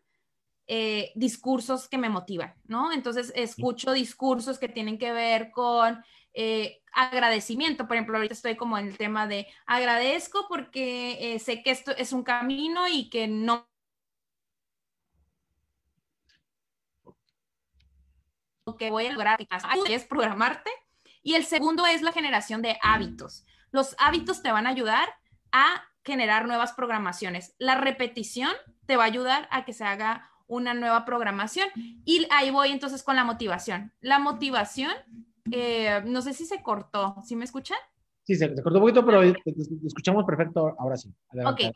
[0.67, 2.91] eh, discursos que me motivan, ¿no?
[2.91, 6.03] Entonces escucho discursos que tienen que ver con
[6.33, 7.87] eh, agradecimiento.
[7.87, 12.15] Por ejemplo, ahorita estoy como en el tema de agradezco porque sé que esto es
[12.15, 13.69] un camino y que no
[18.73, 19.39] que voy a lograr
[19.89, 20.71] es programarte
[21.23, 23.45] y el segundo es la generación de hábitos.
[23.71, 25.09] Los hábitos te van a ayudar
[25.53, 27.55] a generar nuevas programaciones.
[27.59, 28.51] La repetición
[28.87, 31.69] te va a ayudar a que se haga una nueva programación.
[32.05, 33.93] Y ahí voy entonces con la motivación.
[34.01, 34.93] La motivación,
[35.51, 37.79] eh, no sé si se cortó, ¿sí me escuchan?
[38.25, 41.15] Sí, se, cortó un poquito, pero escuchamos perfecto ahora sí.
[41.47, 41.75] Ok.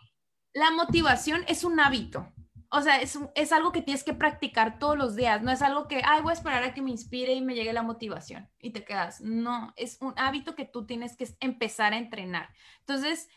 [0.54, 2.32] La motivación es un hábito
[2.70, 5.88] o sea, es, es, algo que tienes que practicar todos los días, no es algo
[5.88, 8.70] que, ay, voy a esperar a que me inspire y me llegue la motivación y
[8.70, 9.20] te quedas.
[9.22, 12.50] No, es un hábito que tú tienes que empezar a entrenar.
[12.80, 13.28] Entonces,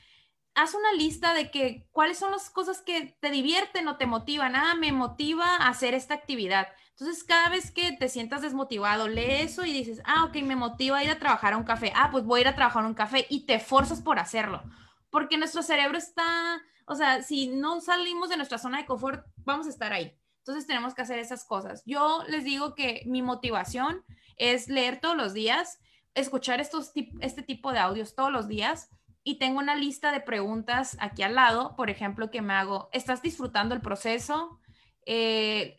[0.54, 4.56] haz una lista de que cuáles son las cosas que te divierten o te motivan.
[4.56, 6.68] Ah, me motiva a hacer esta actividad.
[6.92, 10.98] Entonces, cada vez que te sientas desmotivado, lee eso y dices, ah, ok, me motiva
[10.98, 11.94] a ir a trabajar a un café.
[11.96, 14.62] Ah, pues voy a ir a trabajar a un café y te forzas por hacerlo.
[15.10, 19.68] Porque nuestro cerebro está o sea, si no salimos de nuestra zona de confort, vamos
[19.68, 20.18] a estar ahí.
[20.40, 21.84] Entonces tenemos que hacer esas cosas.
[21.86, 24.04] Yo les digo que mi motivación
[24.38, 25.80] es leer todos los días,
[26.16, 28.90] escuchar estos, este tipo de audios todos los días
[29.24, 33.22] y tengo una lista de preguntas aquí al lado, por ejemplo, que me hago, ¿estás
[33.22, 34.60] disfrutando el proceso?
[35.06, 35.78] Eh,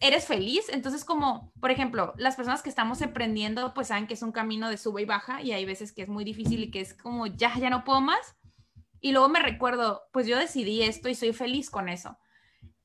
[0.00, 0.68] ¿Eres feliz?
[0.68, 4.70] Entonces, como, por ejemplo, las personas que estamos emprendiendo, pues saben que es un camino
[4.70, 7.26] de sube y baja y hay veces que es muy difícil y que es como,
[7.26, 8.36] ya, ya no puedo más
[9.04, 12.16] y luego me recuerdo, pues yo decidí esto y soy feliz con eso.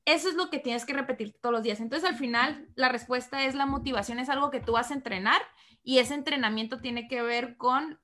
[0.04, 1.80] Eso es lo que tienes que repetir todos los días.
[1.80, 5.40] Entonces, al final, la respuesta es la motivación, es algo que tú vas a entrenar
[5.82, 7.98] y ese entrenamiento tiene que ver con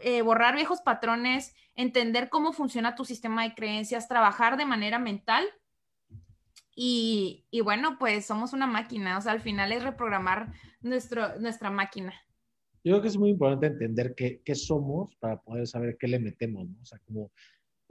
[0.00, 5.46] eh, borrar viejos patrones, entender cómo funciona tu sistema de creencias, trabajar de manera mental.
[6.76, 10.52] Y, y, bueno, pues somos una máquina, o sea, al final es reprogramar
[10.82, 12.12] nuestro, nuestra máquina.
[12.84, 16.18] Yo creo que es muy importante entender qué, qué somos para poder saber qué le
[16.18, 16.76] metemos, ¿no?
[16.82, 17.30] O sea, como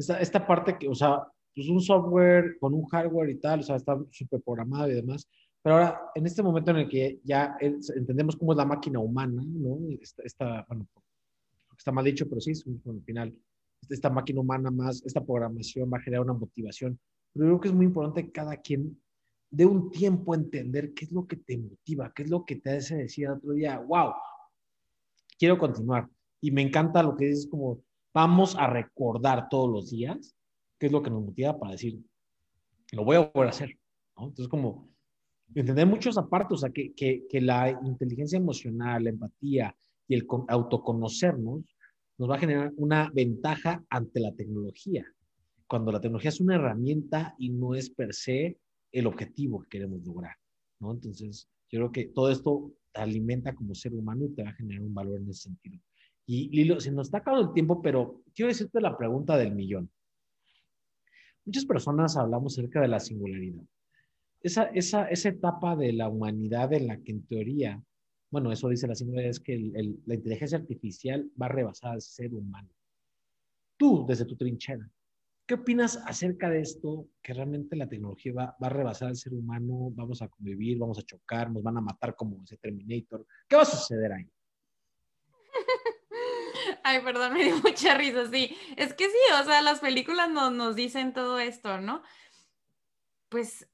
[0.01, 1.23] esta, esta parte que, o sea,
[1.55, 5.27] pues un software con un hardware y tal, o sea, está súper programado y demás.
[5.61, 9.43] Pero ahora, en este momento en el que ya entendemos cómo es la máquina humana,
[9.45, 9.77] ¿no?
[9.99, 10.87] Esta, bueno,
[11.77, 13.37] está mal dicho, pero sí, es un, al final,
[13.89, 16.99] esta máquina humana más, esta programación va a generar una motivación.
[17.33, 18.99] Pero yo creo que es muy importante que cada quien
[19.51, 22.55] dé un tiempo a entender qué es lo que te motiva, qué es lo que
[22.55, 24.13] te hace decir otro día, wow,
[25.37, 26.09] quiero continuar.
[26.39, 27.83] Y me encanta lo que dices como,
[28.13, 30.35] vamos a recordar todos los días
[30.77, 31.99] qué es lo que nos motiva para decir,
[32.91, 33.77] lo voy a volver a hacer.
[34.17, 34.29] ¿no?
[34.29, 34.89] Entonces, como
[35.53, 39.75] entender muchos apartes, o sea, que, que, que, la inteligencia emocional, la empatía
[40.07, 41.63] y el autoconocernos
[42.17, 45.05] nos va a generar una ventaja ante la tecnología.
[45.67, 48.59] Cuando la tecnología es una herramienta y no es per se
[48.91, 50.35] el objetivo que queremos lograr,
[50.79, 50.91] ¿no?
[50.91, 54.53] Entonces, yo creo que todo esto te alimenta como ser humano y te va a
[54.53, 55.79] generar un valor en ese sentido.
[56.33, 59.91] Y Lilo, se nos está acabando el tiempo, pero quiero decirte la pregunta del millón.
[61.43, 63.65] Muchas personas hablamos acerca de la singularidad.
[64.39, 67.83] Esa, esa, esa etapa de la humanidad en la que en teoría,
[68.29, 69.57] bueno, eso dice la singularidad, es que
[70.05, 72.69] la inteligencia artificial va a rebasar al ser humano.
[73.75, 74.89] Tú, desde tu trinchera,
[75.45, 77.09] ¿Qué opinas acerca de esto?
[77.21, 80.97] Que realmente la tecnología va, va, a rebasar al ser humano, vamos a convivir, vamos
[80.97, 83.27] a chocar, nos van a matar como ese Terminator.
[83.49, 84.31] ¿Qué va a suceder ahí?
[86.83, 88.57] Ay, perdón, me dio mucha risa, sí.
[88.75, 92.03] Es que sí, o sea, las películas nos, nos dicen todo esto, ¿no?
[93.29, 93.67] Pues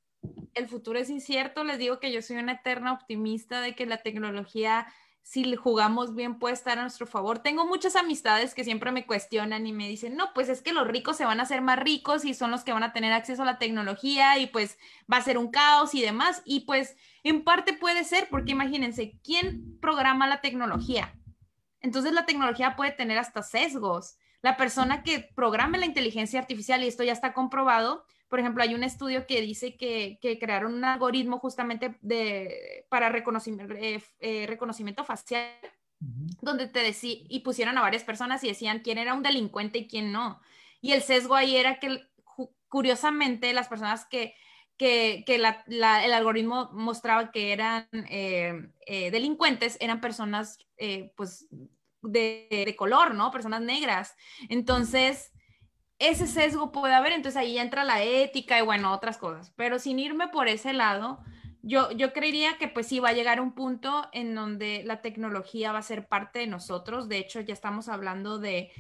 [0.54, 3.98] el futuro es incierto, les digo que yo soy una eterna optimista de que la
[3.98, 4.88] tecnología
[5.28, 7.40] si jugamos bien puede estar a nuestro favor.
[7.40, 10.88] Tengo muchas amistades que siempre me cuestionan y me dicen, no, pues es que los
[10.88, 13.42] ricos se van a hacer más ricos y son los que van a tener acceso
[13.42, 14.78] a la tecnología y pues
[15.12, 16.44] va a ser un caos y demás.
[16.46, 21.14] Y pues en parte puede ser, porque imagínense, ¿quién programa la tecnología?
[21.88, 24.18] Entonces la tecnología puede tener hasta sesgos.
[24.42, 28.76] La persona que programe la inteligencia artificial, y esto ya está comprobado, por ejemplo, hay
[28.76, 35.06] un estudio que dice que, crearon un algoritmo justamente de, para reconocimiento, eh, eh, reconocimiento
[35.06, 35.50] facial,
[36.42, 39.88] donde te decía, y pusieron a varias personas y decían quién era un delincuente y
[39.88, 40.42] quién no.
[40.82, 42.06] Y el sesgo ahí era que,
[42.68, 44.36] curiosamente, las personas que,
[44.76, 48.72] que, el algoritmo mostraba que eran eh,
[49.10, 50.60] delincuentes eran personas,
[51.16, 51.48] pues,
[52.08, 53.32] de, de, color, ¿no?
[53.32, 54.16] Personas negras.
[54.50, 55.32] Entonces,
[56.00, 59.52] ese sesgo puede haber, entonces ahí entra la ética y bueno, otras cosas.
[59.56, 61.20] Pero sin irme por ese lado,
[61.62, 65.72] yo, yo creería que pues sí va a llegar un punto en donde la tecnología
[65.72, 67.10] va a ser parte de nosotros.
[67.10, 68.72] De hecho, ya estamos hablando de,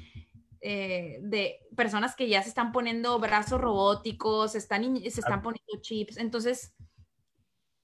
[0.62, 6.18] eh, de personas que ya se están poniendo brazos robóticos, están, se están poniendo chips.
[6.18, 6.76] Entonces,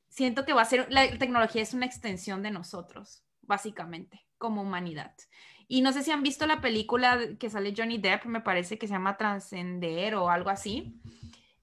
[0.09, 5.13] siento que va a ser, la tecnología es una extensión de nosotros, básicamente, como humanidad.
[5.67, 8.87] Y no sé si han visto la película que sale Johnny Depp, me parece que
[8.87, 10.99] se llama Transcender o algo así.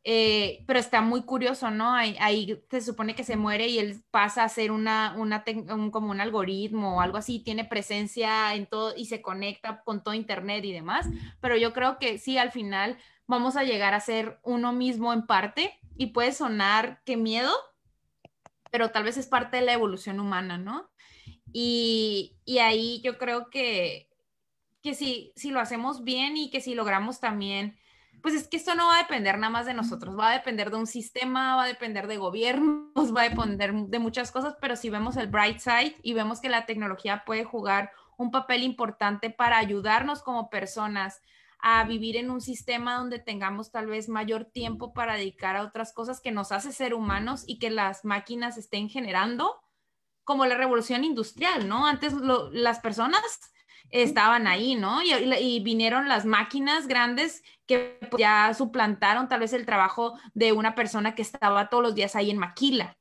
[0.03, 1.93] Eh, pero está muy curioso, ¿no?
[1.93, 5.45] Ahí, ahí, se supone que se muere y él pasa a ser una, una
[5.93, 10.15] como un algoritmo o algo así, tiene presencia en todo y se conecta con todo
[10.15, 11.07] Internet y demás.
[11.41, 12.97] Pero yo creo que sí, al final
[13.27, 17.53] vamos a llegar a ser uno mismo en parte y puede sonar que miedo,
[18.71, 20.90] pero tal vez es parte de la evolución humana, ¿no?
[21.53, 24.09] Y, ahí yo creo que,
[24.83, 27.79] que si, si lo hacemos bien y que si logramos también,
[28.23, 30.71] pues es que esto no va a depender nada más de nosotros, va a depender
[30.71, 32.87] de un sistema, va a depender de gobiernos,
[33.17, 36.49] va a depender de muchas cosas, pero si vemos el bright side y vemos que
[36.49, 41.23] la tecnología puede jugar un papel importante para ayudarnos como personas
[41.63, 45.93] a vivir en un sistema donde tengamos tal vez mayor tiempo para dedicar a otras
[45.93, 49.60] cosas que nos hace ser humanos y que las máquinas estén generando,
[50.31, 51.89] como la revolución industrial, ¿no?
[51.89, 52.15] Antes
[52.53, 53.21] las personas
[53.91, 55.03] estaban ahí, ¿no?
[55.03, 61.17] Y, vinieron las máquinas grandes que ya suplantaron tal vez el trabajo de una persona
[61.17, 62.97] que estaba todos los días ahí en maquila.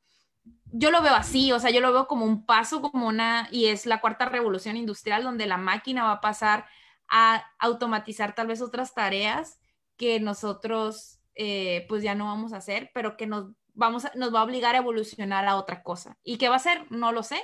[0.71, 3.67] Yo lo veo así, o sea, yo lo veo como un paso, como una, y
[3.67, 6.65] es la cuarta revolución industrial donde la máquina va a pasar
[7.09, 9.59] a automatizar tal vez otras tareas
[9.97, 14.41] que nosotros eh, pues ya no vamos a hacer, pero que nos vamos nos va
[14.41, 16.17] a obligar a evolucionar a otra cosa.
[16.23, 16.91] ¿Y qué va a ser?
[16.91, 17.37] No lo sé.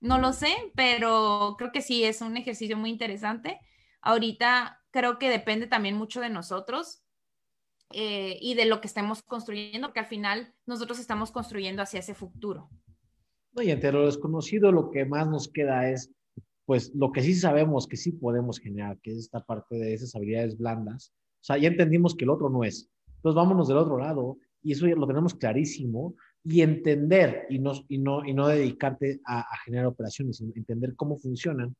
[0.00, 3.58] No lo sé, pero creo que sí es un ejercicio muy interesante.
[4.00, 7.02] Ahorita creo que depende también mucho de nosotros
[7.92, 12.14] eh, y de lo que estemos construyendo, porque al final nosotros estamos construyendo hacia ese
[12.14, 12.70] futuro.
[13.52, 16.12] No, y lo desconocido, lo que más nos queda es,
[16.64, 20.14] pues, lo que sí sabemos que sí podemos generar, que es esta parte de esas
[20.14, 21.12] habilidades blandas.
[21.40, 22.88] O sea, ya entendimos que el otro no es.
[23.16, 27.72] Entonces, vámonos del otro lado y eso ya lo tenemos clarísimo, y entender y no,
[27.88, 31.74] y no, y no dedicarte a, generar operaciones, sino entender cómo funcionan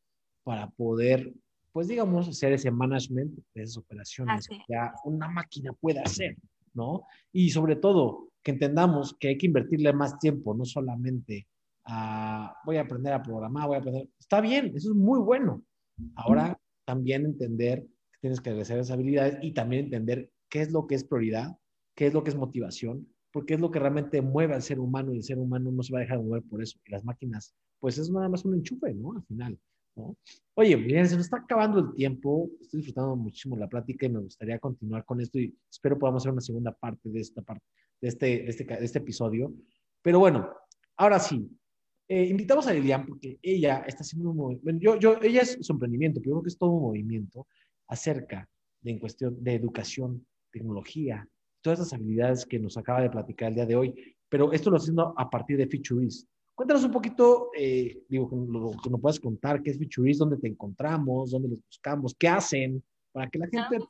[0.45, 1.33] para poder
[1.73, 6.37] pues digamos, hacer ese management de esas operaciones que ya una máquina puede hacer,
[6.75, 7.05] ¿no?
[7.33, 11.47] Y sobre todo, que entendamos que hay que invertirle más tiempo, no solamente
[11.85, 15.63] a, voy a aprender a programar, voy a aprender, está bien, eso es muy bueno.
[16.17, 20.87] Ahora también entender que tienes que agradecer esas habilidades y también entender qué es lo
[20.87, 21.57] que es prioridad,
[21.99, 25.13] qué es lo que es motivación, porque es lo que realmente mueve al ser humano
[25.13, 26.79] y el ser humano no se va a dejar de mover por eso.
[26.87, 29.17] Y las máquinas, pues es nada más un enchufe, ¿no?
[29.17, 29.59] Al final.
[29.97, 30.17] ¿no?
[30.55, 34.21] Oye, miren, se nos está acabando el tiempo, estoy disfrutando muchísimo la plática y me
[34.21, 37.65] gustaría continuar con esto y espero podamos hacer una segunda parte de esta parte,
[38.01, 39.53] de este, este, de este episodio.
[40.01, 40.49] Pero bueno,
[40.99, 41.51] ahora sí,
[42.07, 45.73] eh, invitamos a Lilian porque ella está haciendo un movimiento, yo, yo, ella es su
[45.73, 47.49] emprendimiento, pero creo que es todo un movimiento
[47.89, 48.49] acerca
[48.83, 51.29] de en cuestión de educación, tecnología,
[51.69, 54.79] todas esas habilidades que nos acaba de platicar el día de hoy, pero esto lo
[54.79, 56.27] haciendo a partir de Featureist.
[56.55, 60.49] Cuéntanos un poquito, eh, digo, lo, que nos puedas contar, qué es Featureist, dónde te
[60.49, 63.87] encontramos, dónde los buscamos, qué hacen, para que la gente...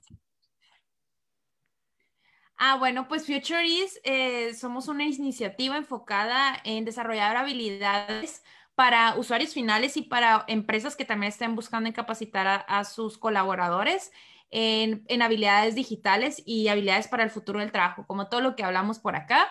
[2.56, 3.64] Ah, bueno, pues Future
[4.02, 8.42] eh, somos una iniciativa enfocada en desarrollar habilidades
[8.74, 14.10] para usuarios finales y para empresas que también estén buscando capacitar a, sus colaboradores
[14.50, 18.64] en, en, habilidades digitales y habilidades para el futuro del trabajo, como todo lo que
[18.64, 19.48] hablamos por acá.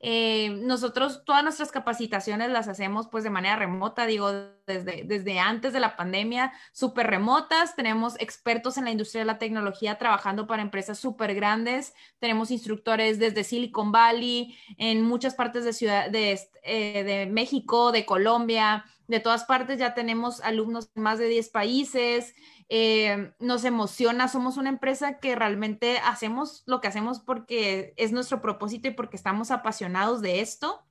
[0.00, 4.30] Eh, nosotros todas nuestras capacitaciones las hacemos pues de manera remota, digo,
[4.66, 7.74] desde, desde antes de la pandemia, súper remotas.
[7.74, 11.94] Tenemos expertos en la industria de la tecnología trabajando para empresas súper grandes.
[12.20, 18.06] Tenemos instructores desde Silicon Valley, en muchas partes de, ciudad, de, eh, de México, de
[18.06, 22.34] Colombia, de todas partes ya tenemos alumnos en más de 10 países.
[22.70, 28.42] Eh, nos emociona, somos una empresa que realmente hacemos lo que hacemos porque es nuestro
[28.42, 30.84] propósito y porque estamos apasionados de esto.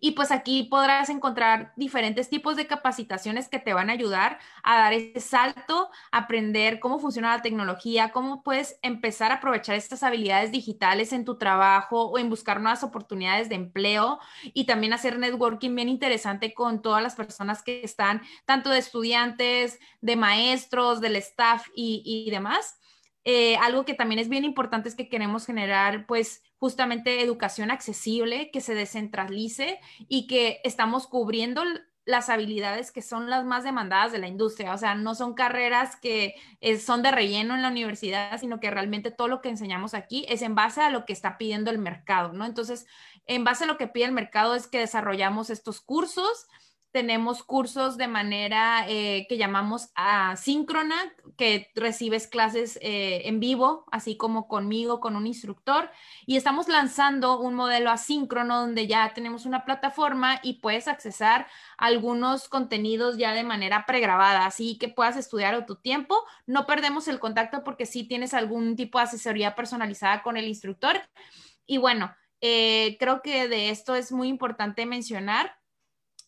[0.00, 4.78] Y pues aquí podrás encontrar diferentes tipos de capacitaciones que te van a ayudar a
[4.78, 10.52] dar ese salto, aprender cómo funciona la tecnología, cómo puedes empezar a aprovechar estas habilidades
[10.52, 15.74] digitales en tu trabajo o en buscar nuevas oportunidades de empleo y también hacer networking
[15.74, 21.66] bien interesante con todas las personas que están, tanto de estudiantes, de maestros, del staff
[21.74, 22.78] y, y demás.
[23.24, 28.50] Eh, algo que también es bien importante es que queremos generar, pues, justamente educación accesible,
[28.50, 31.62] que se descentralice y que estamos cubriendo
[32.06, 34.74] las habilidades que son las más demandadas de la industria.
[34.74, 38.70] O sea, no son carreras que eh, son de relleno en la universidad, sino que
[38.70, 41.78] realmente todo lo que enseñamos aquí es en base a lo que está pidiendo el
[41.78, 42.44] mercado, ¿no?
[42.44, 42.86] Entonces,
[43.26, 46.46] en base a lo que pide el mercado es que desarrollamos estos cursos
[46.94, 50.94] tenemos cursos de manera eh, que llamamos asíncrona,
[51.36, 55.90] que recibes clases eh, en vivo, así como conmigo, con un instructor.
[56.24, 62.48] Y estamos lanzando un modelo asíncrono donde ya tenemos una plataforma y puedes accesar algunos
[62.48, 66.14] contenidos ya de manera pregrabada, así que puedas estudiar a tu tiempo.
[66.46, 71.00] No perdemos el contacto porque sí tienes algún tipo de asesoría personalizada con el instructor.
[71.66, 75.56] Y bueno, eh, creo que de esto es muy importante mencionar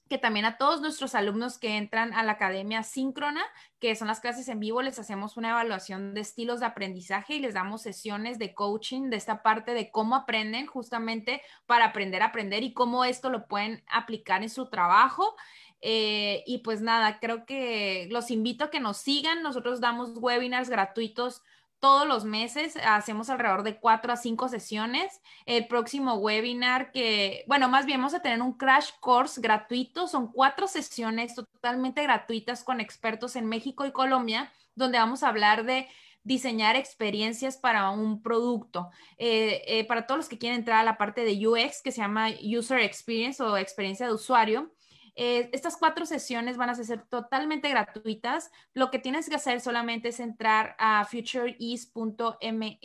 [0.09, 3.43] que también a todos nuestros alumnos que entran a la academia síncrona,
[3.81, 7.41] que son las clases en vivo, les hacemos una evaluación de estilos de aprendizaje y
[7.41, 12.27] les damos sesiones de coaching de esta parte de cómo aprenden justamente para aprender a
[12.27, 15.35] aprender y cómo esto lo pueden aplicar en su trabajo.
[15.83, 19.43] Eh, y pues nada, creo que los invito a que nos sigan.
[19.43, 21.43] Nosotros damos webinars gratuitos
[21.81, 25.21] todos los meses, hacemos alrededor de cuatro a cinco sesiones.
[25.45, 30.33] El próximo webinar que, bueno, más bien vamos a tener un crash course gratuito, son
[30.33, 35.89] cuatro sesiones totalmente gratuitas con expertos en México y Colombia, donde vamos a hablar de
[36.27, 38.91] diseñar experiencias para un producto.
[39.17, 42.01] Eh, eh, para todos los que quieren entrar a la parte de UX, que se
[42.01, 44.73] llama User Experience o experiencia de usuario,
[45.17, 48.51] eh, estas cuatro sesiones van a ser totalmente gratuitas.
[48.75, 52.79] Lo que tienes que hacer solamente es entrar a futureease.me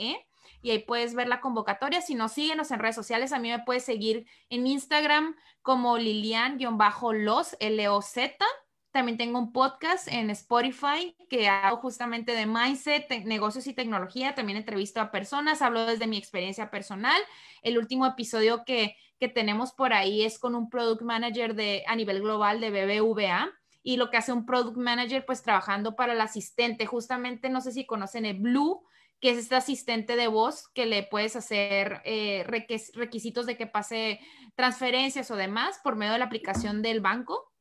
[0.61, 2.01] y ahí puedes ver la convocatoria.
[2.01, 3.33] Si no, síguenos en redes sociales.
[3.33, 8.45] A mí me puedes seguir en Instagram como Lilian-los, L-O-Z.
[8.91, 14.35] También tengo un podcast en Spotify que hago justamente de mindset, negocios y tecnología.
[14.35, 17.19] También entrevisto a personas, hablo desde mi experiencia personal.
[17.61, 21.95] El último episodio que, que tenemos por ahí es con un product manager de, a
[21.95, 23.53] nivel global de BBVA
[23.83, 26.87] y lo que hace un product manager pues trabajando para el asistente.
[26.87, 28.81] Justamente no sé si conocen el Blue,
[29.19, 34.19] que es este asistente de voz que le puedes hacer eh, requisitos de que pase
[34.55, 37.53] transferencias o demás por medio de la aplicación del banco.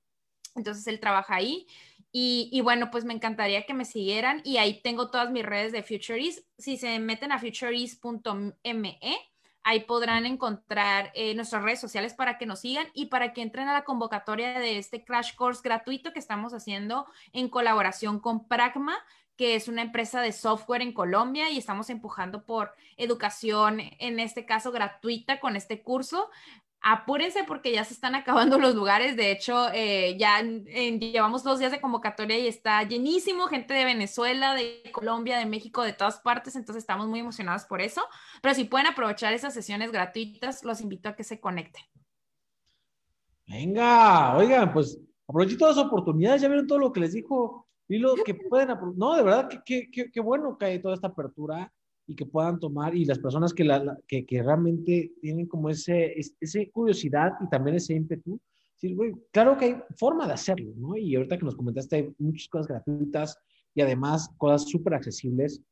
[0.55, 1.66] Entonces él trabaja ahí.
[2.11, 5.82] Y, bueno, pues me encantaría que me siguieran y ahí tengo todas mis redes de
[5.82, 6.45] Futureist.
[6.59, 8.99] Si se meten a futureist.me,
[9.62, 13.69] Ahí podrán encontrar eh, nuestras redes sociales para que nos sigan y para que entren
[13.69, 18.97] a la convocatoria de este crash course gratuito que estamos haciendo en colaboración con Pragma
[19.41, 24.45] que es una empresa de software en Colombia y estamos empujando por educación, en este
[24.45, 26.28] caso gratuita con este curso.
[26.82, 29.16] Apúrense porque ya se están acabando los lugares.
[29.16, 34.55] De hecho, eh, ya llevamos dos días de convocatoria y está llenísimo, gente de Venezuela,
[34.55, 36.57] de Colombia, de México, de todas partes.
[36.57, 38.02] Entonces estamos muy emocionados por eso.
[38.40, 41.82] Pero si pueden aprovechar esas sesiones gratuitas, los invito a que se conecten.
[43.47, 46.40] Venga, oigan, pues aprovechen todas las oportunidades.
[46.40, 50.20] Ya vieron todo lo que les dijo Lilo, que pueden, no, de verdad, que, que,
[50.20, 51.73] bueno que hay toda esta apertura
[52.11, 56.16] y que puedan tomar y las personas que, la, que, que, realmente tienen como ese,
[56.41, 58.41] ese curiosidad y también ese ímpetu,
[58.74, 60.97] decir, güey, claro que hay forma de hacerlo, ¿no?
[60.97, 63.39] Y ahorita que nos comentaste, hay muchas cosas gratuitas
[63.77, 65.62] y además cosas súper accesibles.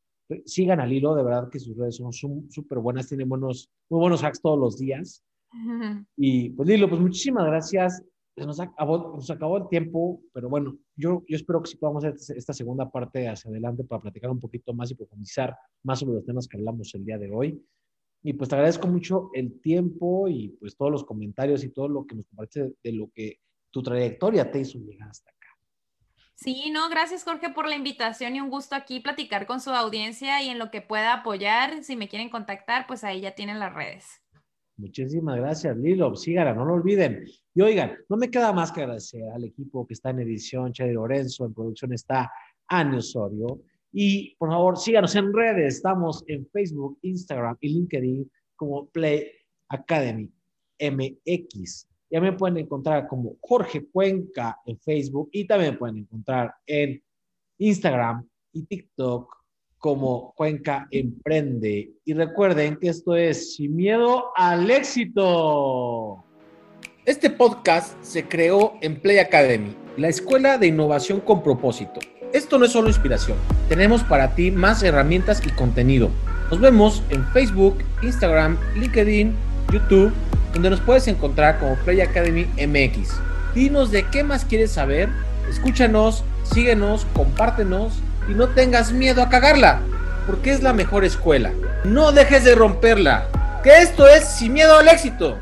[0.44, 4.22] Sigan al hilo, de verdad que sus redes son súper buenas, tienen buenos, muy buenos
[4.22, 5.24] hacks todos los días.
[6.16, 8.00] Y pues Lilo, pues muchísimas gracias
[8.46, 12.36] nos acabó, nos acabó el tiempo, pero bueno, yo, yo espero que sí podamos hacer
[12.36, 16.24] esta segunda parte hacia adelante para platicar un poquito más y profundizar más sobre los
[16.24, 17.62] temas que hablamos el día de hoy.
[18.22, 22.06] Y pues te agradezco mucho el tiempo y pues todos los comentarios y todo lo
[22.06, 23.38] que nos compartes de lo que
[23.70, 25.38] tu trayectoria te hizo llegar hasta acá.
[26.34, 30.42] Sí, no, gracias Jorge por la invitación y un gusto aquí platicar con su audiencia
[30.42, 31.82] y en lo que pueda apoyar.
[31.82, 34.22] Si me quieren contactar, pues ahí ya tienen las redes.
[34.78, 36.14] Muchísimas gracias, Lilo.
[36.14, 37.24] Síganla, no lo olviden.
[37.52, 40.92] Y oigan, no me queda más que agradecer al equipo que está en edición, Chay
[40.92, 42.30] Lorenzo, en producción está
[42.68, 43.60] Anne Osorio.
[43.92, 45.76] Y por favor, síganos en redes.
[45.76, 49.32] Estamos en Facebook, Instagram y LinkedIn como Play
[49.68, 50.30] Academy
[50.78, 51.88] MX.
[52.10, 57.02] Ya me pueden encontrar como Jorge Cuenca en Facebook y también me pueden encontrar en
[57.58, 59.37] Instagram y TikTok
[59.78, 61.90] como Cuenca Emprende.
[62.04, 66.24] Y recuerden que esto es Sin Miedo al Éxito.
[67.04, 72.00] Este podcast se creó en Play Academy, la escuela de innovación con propósito.
[72.32, 73.38] Esto no es solo inspiración,
[73.70, 76.10] tenemos para ti más herramientas y contenido.
[76.50, 79.34] Nos vemos en Facebook, Instagram, LinkedIn,
[79.72, 80.12] YouTube,
[80.52, 83.18] donde nos puedes encontrar como Play Academy MX.
[83.54, 85.08] Dinos de qué más quieres saber,
[85.48, 89.80] escúchanos, síguenos, compártenos y no tengas miedo a cagarla,
[90.26, 91.50] porque es la mejor escuela.
[91.84, 93.26] No dejes de romperla,
[93.62, 95.38] que esto es sin miedo al éxito.